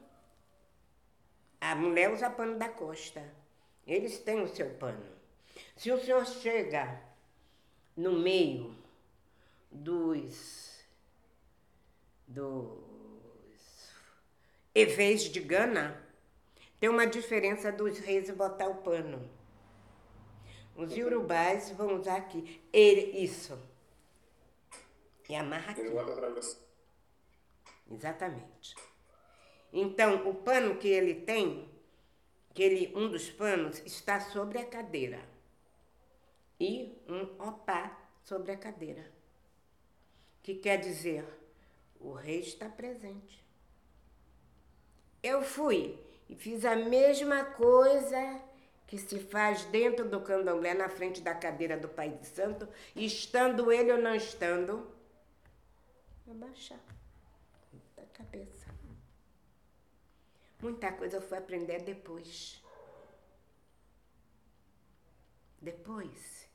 [1.59, 3.23] A mulher usa pano da costa.
[3.85, 5.05] Eles têm o seu pano.
[5.75, 7.01] Se o senhor chega
[7.95, 8.75] no meio
[9.71, 10.85] dos,
[12.27, 12.87] dos
[14.73, 16.06] evês de Gana,
[16.79, 19.29] tem uma diferença dos reis botar o pano.
[20.75, 22.61] Os iorubás vão usar aqui.
[22.71, 23.59] Ele, isso.
[25.27, 25.81] E amarra aqui.
[27.89, 28.75] Exatamente.
[29.73, 31.67] Então, o pano que ele tem,
[32.53, 35.19] que ele, um dos panos, está sobre a cadeira.
[36.59, 39.11] E um opá sobre a cadeira.
[40.43, 41.25] Que quer dizer,
[41.99, 43.43] o rei está presente.
[45.23, 48.41] Eu fui e fiz a mesma coisa
[48.85, 53.71] que se faz dentro do candomblé, na frente da cadeira do Pai de Santo, estando
[53.71, 54.89] ele ou não estando,
[56.29, 56.79] abaixar
[57.95, 58.67] da cabeça.
[60.61, 62.61] Muita coisa eu fui aprender depois.
[65.61, 66.47] Depois.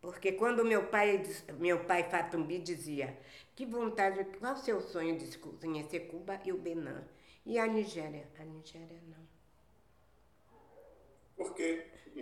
[0.00, 1.22] Porque quando meu pai,
[1.58, 3.18] meu pai Fatumbi dizia
[3.54, 7.02] que vontade, qual o seu sonho de conhecer Cuba e o Benin?
[7.50, 8.28] E a Nigéria?
[8.38, 9.28] A Nigéria não.
[11.36, 11.52] Por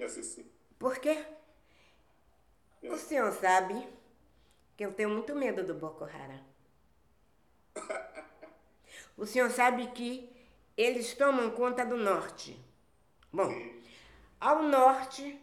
[0.08, 0.50] Ceci?
[0.78, 1.22] Por quê?
[2.82, 2.90] É.
[2.90, 3.86] O senhor sabe
[4.74, 6.42] que eu tenho muito medo do Boko Haram.
[9.18, 10.34] o senhor sabe que
[10.74, 12.58] eles tomam conta do norte.
[13.30, 13.52] Bom,
[14.40, 15.38] ao norte,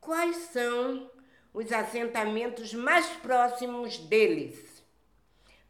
[0.00, 1.10] quais são
[1.52, 4.82] os assentamentos mais próximos deles?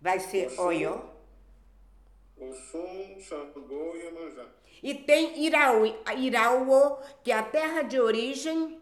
[0.00, 1.15] Vai ser Oió.
[2.38, 4.46] Oxum, Xangô e Iemanjá.
[4.82, 5.84] E tem Irauô,
[6.16, 8.80] Irauô, que é a terra de origem,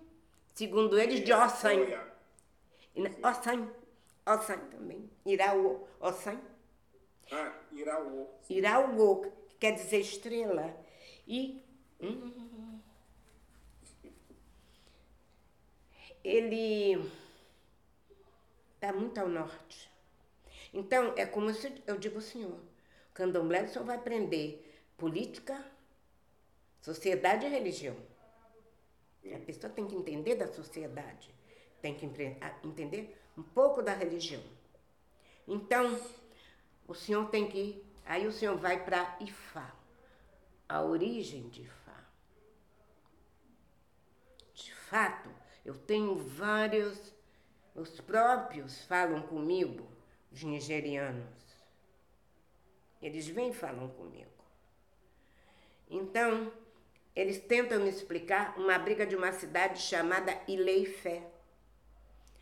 [0.52, 1.86] segundo eles, de Ossan.
[3.22, 3.68] Ossan.
[4.26, 5.08] Ossan também.
[5.24, 5.86] Irauô.
[6.00, 6.40] Ossan.
[7.30, 8.26] Ah, Irauô.
[8.50, 10.76] Irauô quer dizer estrela.
[11.26, 11.62] E
[12.00, 12.80] hum,
[16.22, 17.10] ele
[18.74, 19.90] está muito ao norte.
[20.72, 22.60] Então, é como se eu digo ao senhor,
[23.14, 25.64] candomblé senhor vai aprender política,
[26.80, 27.96] sociedade e religião.
[29.34, 31.34] A pessoa tem que entender da sociedade,
[31.80, 34.42] tem que entender um pouco da religião.
[35.48, 35.98] Então,
[36.86, 39.74] o senhor tem que Aí o senhor vai para Ifá,
[40.68, 42.04] a origem de Ifá.
[44.52, 45.30] De fato,
[45.64, 47.14] eu tenho vários,
[47.74, 49.88] os próprios falam comigo,
[50.30, 51.43] os nigerianos.
[53.04, 54.30] Eles vêm e falam comigo.
[55.90, 56.50] Então,
[57.14, 61.30] eles tentam me explicar uma briga de uma cidade chamada Ileifé.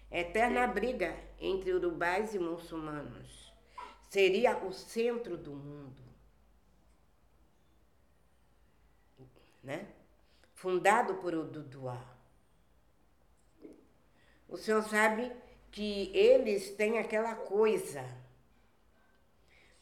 [0.08, 3.52] Eterna briga entre urubais e muçulmanos
[4.08, 6.00] seria o centro do mundo.
[9.64, 9.88] Né?
[10.54, 12.00] Fundado por Oduduá.
[14.48, 15.32] O senhor sabe
[15.72, 18.21] que eles têm aquela coisa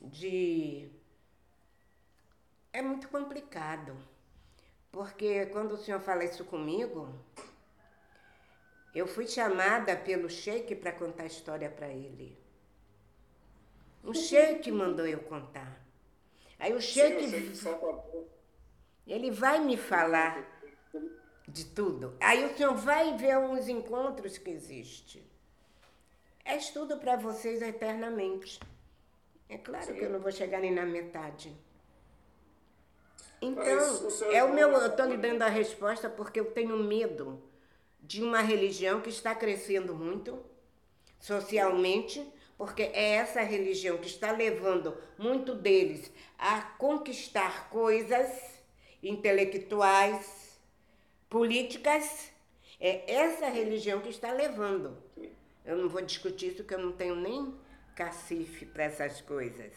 [0.01, 0.89] de.
[2.73, 3.97] É muito complicado,
[4.91, 7.13] porque quando o senhor fala isso comigo,
[8.95, 12.39] eu fui chamada pelo Sheik para contar a história para ele.
[14.03, 15.85] O Sheik mandou eu contar.
[16.59, 17.55] Aí o Sheik.
[17.55, 18.27] Sim,
[19.07, 20.61] Ele vai me falar
[21.47, 22.17] de tudo.
[22.21, 25.23] Aí o senhor vai ver uns encontros que existem.
[26.45, 28.61] É estudo para vocês eternamente.
[29.51, 29.95] É claro Sim.
[29.95, 31.53] que eu não vou chegar nem na metade.
[33.43, 34.71] Então, o é o meu.
[34.71, 37.43] Eu estou lhe dando a resposta porque eu tenho medo
[38.01, 40.39] de uma religião que está crescendo muito
[41.19, 42.25] socialmente,
[42.57, 48.31] porque é essa religião que está levando muito deles a conquistar coisas
[49.03, 50.61] intelectuais,
[51.29, 52.31] políticas.
[52.79, 54.97] É essa religião que está levando.
[55.65, 57.55] Eu não vou discutir isso, porque eu não tenho nem
[57.95, 59.73] cacife para essas coisas.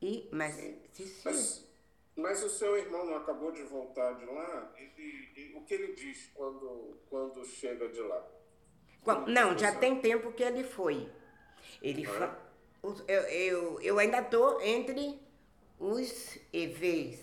[0.00, 0.56] E, mas,
[1.24, 1.68] mas,
[2.16, 4.72] mas, o seu irmão não acabou de voltar de lá?
[4.76, 8.28] Ele, ele, o que ele diz quando, quando chega de lá?
[9.26, 11.08] não, já tem tempo que ele foi.
[11.80, 12.36] Ele ah.
[12.82, 15.20] eu, eu, eu ainda estou entre
[15.78, 17.20] os EVs,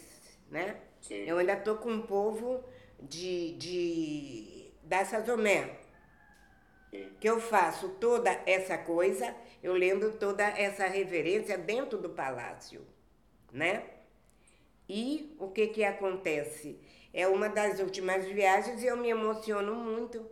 [0.50, 0.82] né?
[1.02, 1.24] Sim.
[1.26, 2.64] Eu ainda estou com o povo
[3.02, 5.78] de, de, da Sazomé.
[6.91, 12.86] Que eu faço toda essa coisa, eu lendo toda essa reverência dentro do palácio,
[13.52, 13.84] né?
[14.88, 16.80] E o que que acontece?
[17.14, 20.28] É uma das últimas viagens e eu me emociono muito,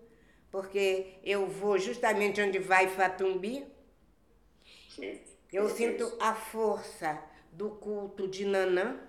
[0.49, 3.67] porque eu vou justamente onde vai Fatumbi.
[4.89, 5.19] Sim.
[5.53, 7.21] Eu sinto a força
[7.51, 8.99] do culto de Nanã,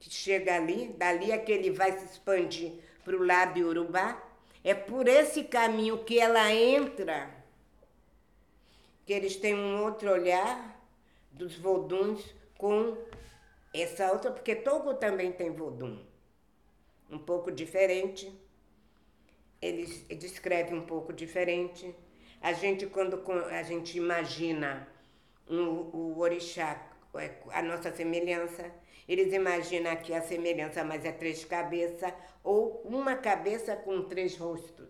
[0.00, 2.72] que chega ali, dali é que ele vai se expandir
[3.04, 4.22] para o lado de Urubá.
[4.64, 7.30] É por esse caminho que ela entra,
[9.04, 10.82] que eles têm um outro olhar
[11.30, 12.96] dos voduns com
[13.74, 15.98] essa outra, porque Togo também tem vodum.
[17.10, 18.32] Um pouco diferente.
[19.60, 21.94] Eles descrevem um pouco diferente.
[22.40, 24.88] A gente, quando a gente imagina
[25.46, 26.93] um, o orixá,
[27.50, 28.70] a nossa semelhança,
[29.08, 32.12] eles imaginam que a semelhança mais é três cabeças
[32.42, 34.88] ou uma cabeça com três rostos.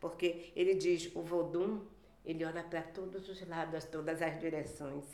[0.00, 1.80] Porque ele diz, o Vodum,
[2.24, 5.04] ele olha para todos os lados, todas as direções.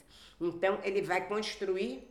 [0.41, 2.11] Então, ele vai construir,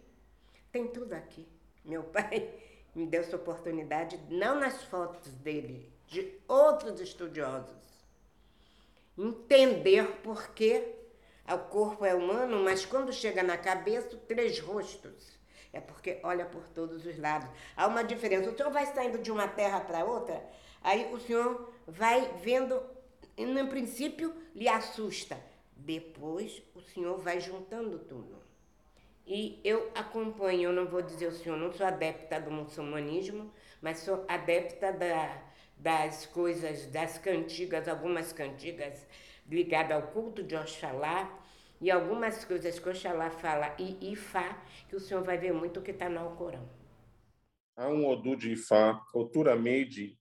[0.72, 1.48] tem tudo aqui.
[1.84, 2.50] Meu pai
[2.96, 8.06] me deu essa oportunidade, não nas fotos dele, de outros estudiosos,
[9.18, 10.99] entender por que
[11.54, 15.38] o corpo é humano, mas quando chega na cabeça, três rostos.
[15.72, 17.50] É porque olha por todos os lados.
[17.76, 18.50] Há uma diferença.
[18.50, 20.44] O senhor vai saindo de uma terra para outra,
[20.82, 22.82] aí o senhor vai vendo,
[23.38, 25.38] no princípio lhe assusta.
[25.76, 28.38] Depois o senhor vai juntando tudo.
[29.26, 34.00] E eu acompanho, eu não vou dizer o senhor, não sou adepta do muçulmanismo, mas
[34.00, 35.40] sou adepta da,
[35.78, 39.06] das coisas, das cantigas, algumas cantigas
[39.50, 41.38] ligadas ao culto de Oxalá,
[41.82, 45.84] e algumas coisas que Oxalá fala e Ifá, que o senhor vai ver muito o
[45.84, 46.70] que está no Alcorão.
[47.76, 50.20] Há um Odu de Ifá, Otura Meide,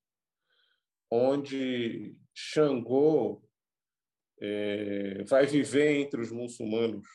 [1.11, 3.43] onde Xangô
[4.41, 7.09] é, vai viver entre os muçulmanos.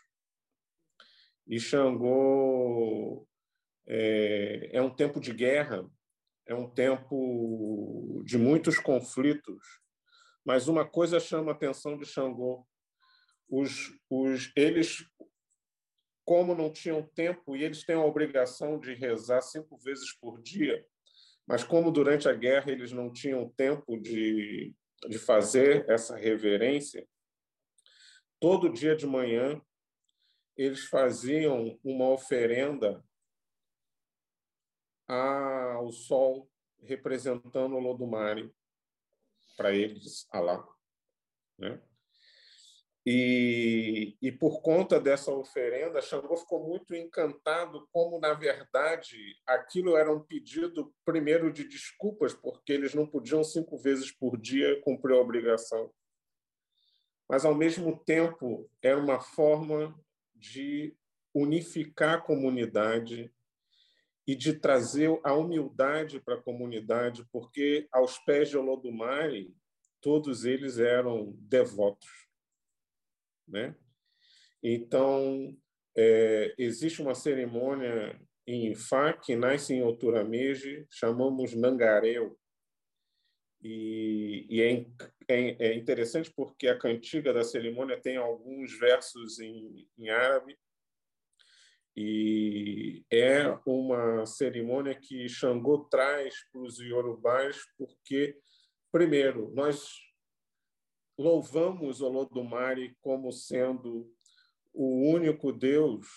[1.47, 3.25] E Xangô
[3.87, 5.89] é, é um tempo de guerra,
[6.45, 9.82] é um tempo de muitos conflitos,
[10.45, 12.65] mas uma coisa chama a atenção de Xangô,
[13.49, 15.05] os, os, eles,
[16.25, 20.85] como não tinham tempo, e eles têm a obrigação de rezar cinco vezes por dia,
[21.45, 24.73] mas como durante a guerra eles não tinham tempo de,
[25.07, 27.07] de fazer essa reverência,
[28.39, 29.61] todo dia de manhã
[30.55, 33.03] eles faziam uma oferenda
[35.07, 36.49] ao sol,
[36.81, 38.53] representando o Lodumare
[39.55, 40.65] para eles, Alá.
[41.57, 41.81] Né?
[43.05, 50.13] E, e por conta dessa oferenda, Xangô ficou muito encantado, como, na verdade, aquilo era
[50.13, 55.19] um pedido, primeiro, de desculpas, porque eles não podiam cinco vezes por dia cumprir a
[55.19, 55.91] obrigação.
[57.27, 59.93] Mas, ao mesmo tempo, era uma forma
[60.33, 60.95] de
[61.33, 63.33] unificar a comunidade
[64.25, 69.53] e de trazer a humildade para a comunidade, porque, aos pés de Olodumare,
[70.01, 72.23] todos eles eram devotos
[73.47, 73.75] né?
[74.61, 75.55] Então,
[75.95, 82.37] é, existe uma cerimônia em Ifá que nasce em Oturameji, chamamos Nangareu.
[83.61, 84.85] E, e é,
[85.29, 90.57] é, é, interessante porque a cantiga da cerimônia tem alguns versos em, em árabe,
[91.95, 98.35] e é uma cerimônia que Xangô traz para os iorubás, porque,
[98.91, 99.99] primeiro, nós
[101.17, 104.11] louvamos Olodumare como sendo
[104.73, 106.07] o único Deus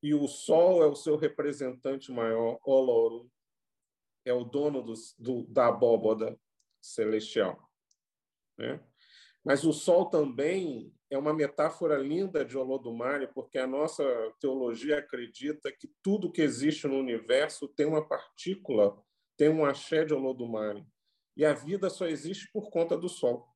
[0.00, 3.28] e o Sol é o seu representante maior, Olorum,
[4.24, 6.38] é o dono do, do, da abóboda
[6.80, 7.68] celestial.
[8.56, 8.80] Né?
[9.42, 14.04] Mas o Sol também é uma metáfora linda de Olodumare, porque a nossa
[14.40, 18.96] teologia acredita que tudo que existe no universo tem uma partícula,
[19.36, 20.84] tem um axé de Olodumare.
[21.36, 23.46] E a vida só existe por conta do Sol.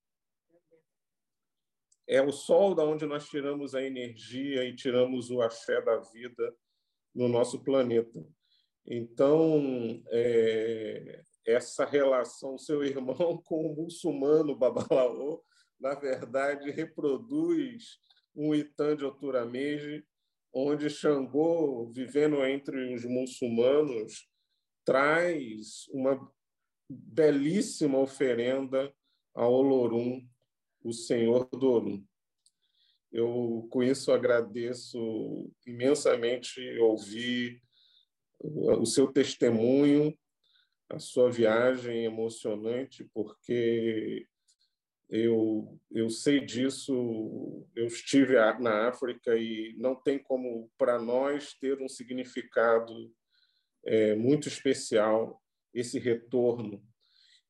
[2.06, 6.56] É o Sol da onde nós tiramos a energia e tiramos o axé da vida
[7.14, 8.24] no nosso planeta.
[8.86, 15.42] Então, é, essa relação, seu irmão com o muçulmano Babalaô,
[15.80, 17.98] na verdade, reproduz
[18.34, 20.04] um Itã de Oturameji,
[20.52, 24.28] onde Xangô, vivendo entre os muçulmanos,
[24.84, 26.18] traz uma
[26.88, 28.92] belíssima oferenda
[29.34, 30.26] a Olorum,
[30.82, 32.04] o Senhor do Orum.
[33.12, 37.62] Eu, com isso, agradeço imensamente ouvir
[38.40, 40.16] o seu testemunho,
[40.88, 44.26] a sua viagem emocionante, porque
[45.08, 51.80] eu, eu sei disso, eu estive na África e não tem como, para nós, ter
[51.80, 53.12] um significado
[53.84, 56.82] é, muito especial esse retorno.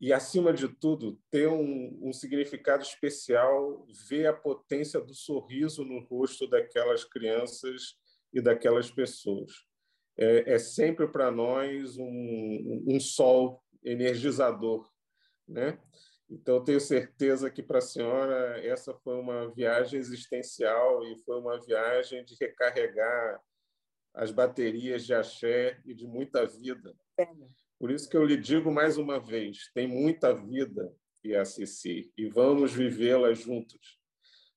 [0.00, 6.00] E, acima de tudo, ter um, um significado especial ver a potência do sorriso no
[6.04, 7.96] rosto daquelas crianças
[8.32, 9.68] e daquelas pessoas
[10.18, 14.90] é, é sempre para nós um, um sol energizador,
[15.46, 15.78] né?
[16.30, 21.58] Então, tenho certeza que para a senhora essa foi uma viagem existencial e foi uma
[21.58, 23.40] viagem de recarregar
[24.12, 26.94] as baterias de axé e de muita vida.
[27.78, 30.92] Por isso que eu lhe digo mais uma vez: tem muita vida
[31.24, 33.98] e assistir, e vamos vivê-la juntos.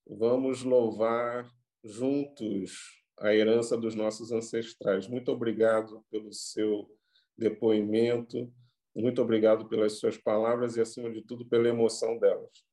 [0.05, 1.49] Vamos louvar
[1.83, 5.07] juntos a herança dos nossos ancestrais.
[5.07, 6.89] Muito obrigado pelo seu
[7.37, 8.51] depoimento,
[8.95, 12.65] muito obrigado pelas suas palavras e, acima de tudo, pela emoção delas.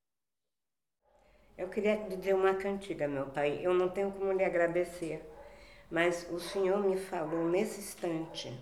[1.56, 3.60] Eu queria dizer uma cantiga, meu pai.
[3.62, 5.22] Eu não tenho como lhe agradecer,
[5.90, 8.56] mas o Senhor me falou nesse instante.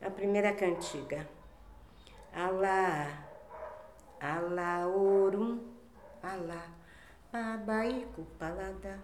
[0.00, 1.28] A primeira cantiga.
[2.32, 3.28] Alá,
[4.18, 5.60] Alá Orum,
[6.22, 6.66] Alá,
[7.30, 8.98] Babaico Palada.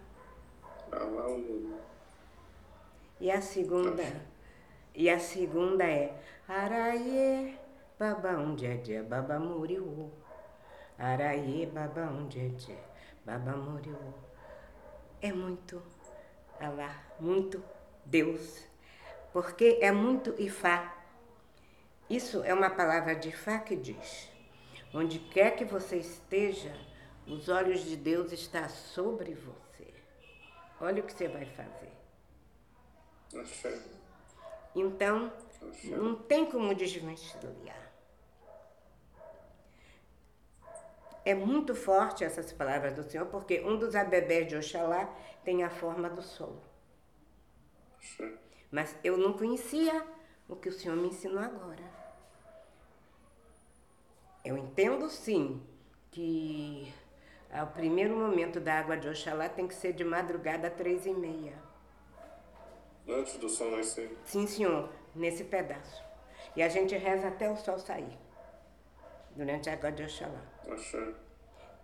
[3.19, 4.03] E a segunda,
[4.93, 6.13] e a segunda é
[6.47, 7.57] Araie
[7.97, 10.11] babão dia baba muriu.
[10.97, 12.51] Araie babão dia
[13.25, 13.97] baba muriu.
[15.21, 15.81] É muito
[16.59, 17.63] Alá, muito
[18.03, 18.65] Deus,
[19.31, 20.93] porque é muito Ifá.
[22.09, 24.29] Isso é uma palavra de Ifá que diz:
[24.93, 26.75] onde quer que você esteja,
[27.25, 29.93] os olhos de Deus estão sobre você.
[30.81, 31.93] Olha o que você vai fazer.
[34.75, 35.31] Então,
[35.83, 37.91] não tem como desvencilhar.
[41.25, 45.13] É muito forte essas palavras do Senhor, porque um dos abebés de Oxalá
[45.43, 46.61] tem a forma do sol.
[48.71, 50.05] Mas eu não conhecia
[50.47, 51.83] o que o Senhor me ensinou agora.
[54.43, 55.61] Eu entendo sim
[56.09, 56.91] que
[57.51, 61.13] o primeiro momento da água de Oxalá tem que ser de madrugada às três e
[61.13, 61.68] meia.
[63.09, 64.15] Antes do sol nascer?
[64.23, 66.03] Sim, senhor, nesse pedaço.
[66.55, 68.17] E a gente reza até o sol sair.
[69.35, 70.41] Durante a água de Oxalá.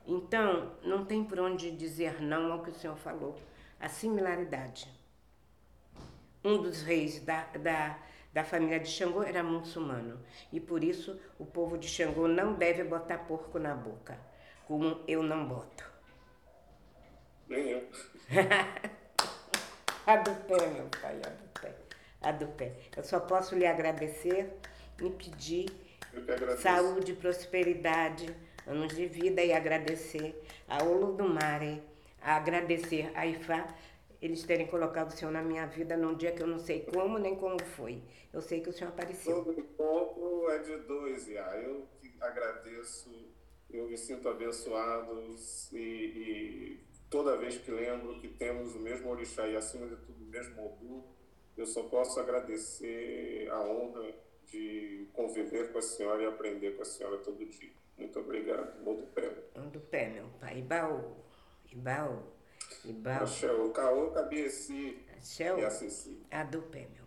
[0.06, 3.36] Então, não tem por onde dizer não ao que o senhor falou.
[3.80, 4.88] A similaridade.
[6.44, 8.00] Um dos reis da, da,
[8.32, 10.20] da família de Xangô era muçulmano.
[10.54, 14.20] E por isso o povo de Xangô não deve botar porco na boca
[14.66, 15.90] como eu não boto.
[17.48, 17.90] Nem eu.
[20.08, 21.76] a do pé, meu pai, a do pé.
[22.22, 22.74] A do pé.
[22.96, 24.52] Eu só posso lhe agradecer
[25.02, 25.70] e pedir
[26.62, 31.82] saúde, prosperidade, anos de vida e agradecer a Olo do Mare,
[32.22, 33.68] agradecer a Ifá,
[34.22, 37.18] eles terem colocado o Senhor na minha vida num dia que eu não sei como
[37.18, 38.02] nem como foi.
[38.34, 39.44] Eu sei que o Senhor apareceu.
[39.44, 41.56] Todo encontro é de dois, Iá.
[41.58, 41.88] Eu
[42.20, 43.26] agradeço
[43.70, 45.22] eu me sinto abençoado
[45.74, 46.80] e, e,
[47.16, 50.66] toda vez que lembro que temos o mesmo orixá e acima de tudo o mesmo
[50.66, 51.02] Odu,
[51.56, 54.14] eu só posso agradecer a honra
[54.48, 57.72] de conviver com a senhora e aprender com a senhora todo dia.
[57.98, 58.84] Muito obrigado.
[58.84, 59.32] Mão do pé.
[59.56, 60.60] Mão do pé, meu pai.
[60.60, 61.16] Ibaú.
[61.72, 62.22] Ibaú.
[62.84, 63.24] Ibaú.
[63.24, 66.22] Axé, o caô, cabieci Axé, e assissi.
[66.30, 67.05] A do pé, meu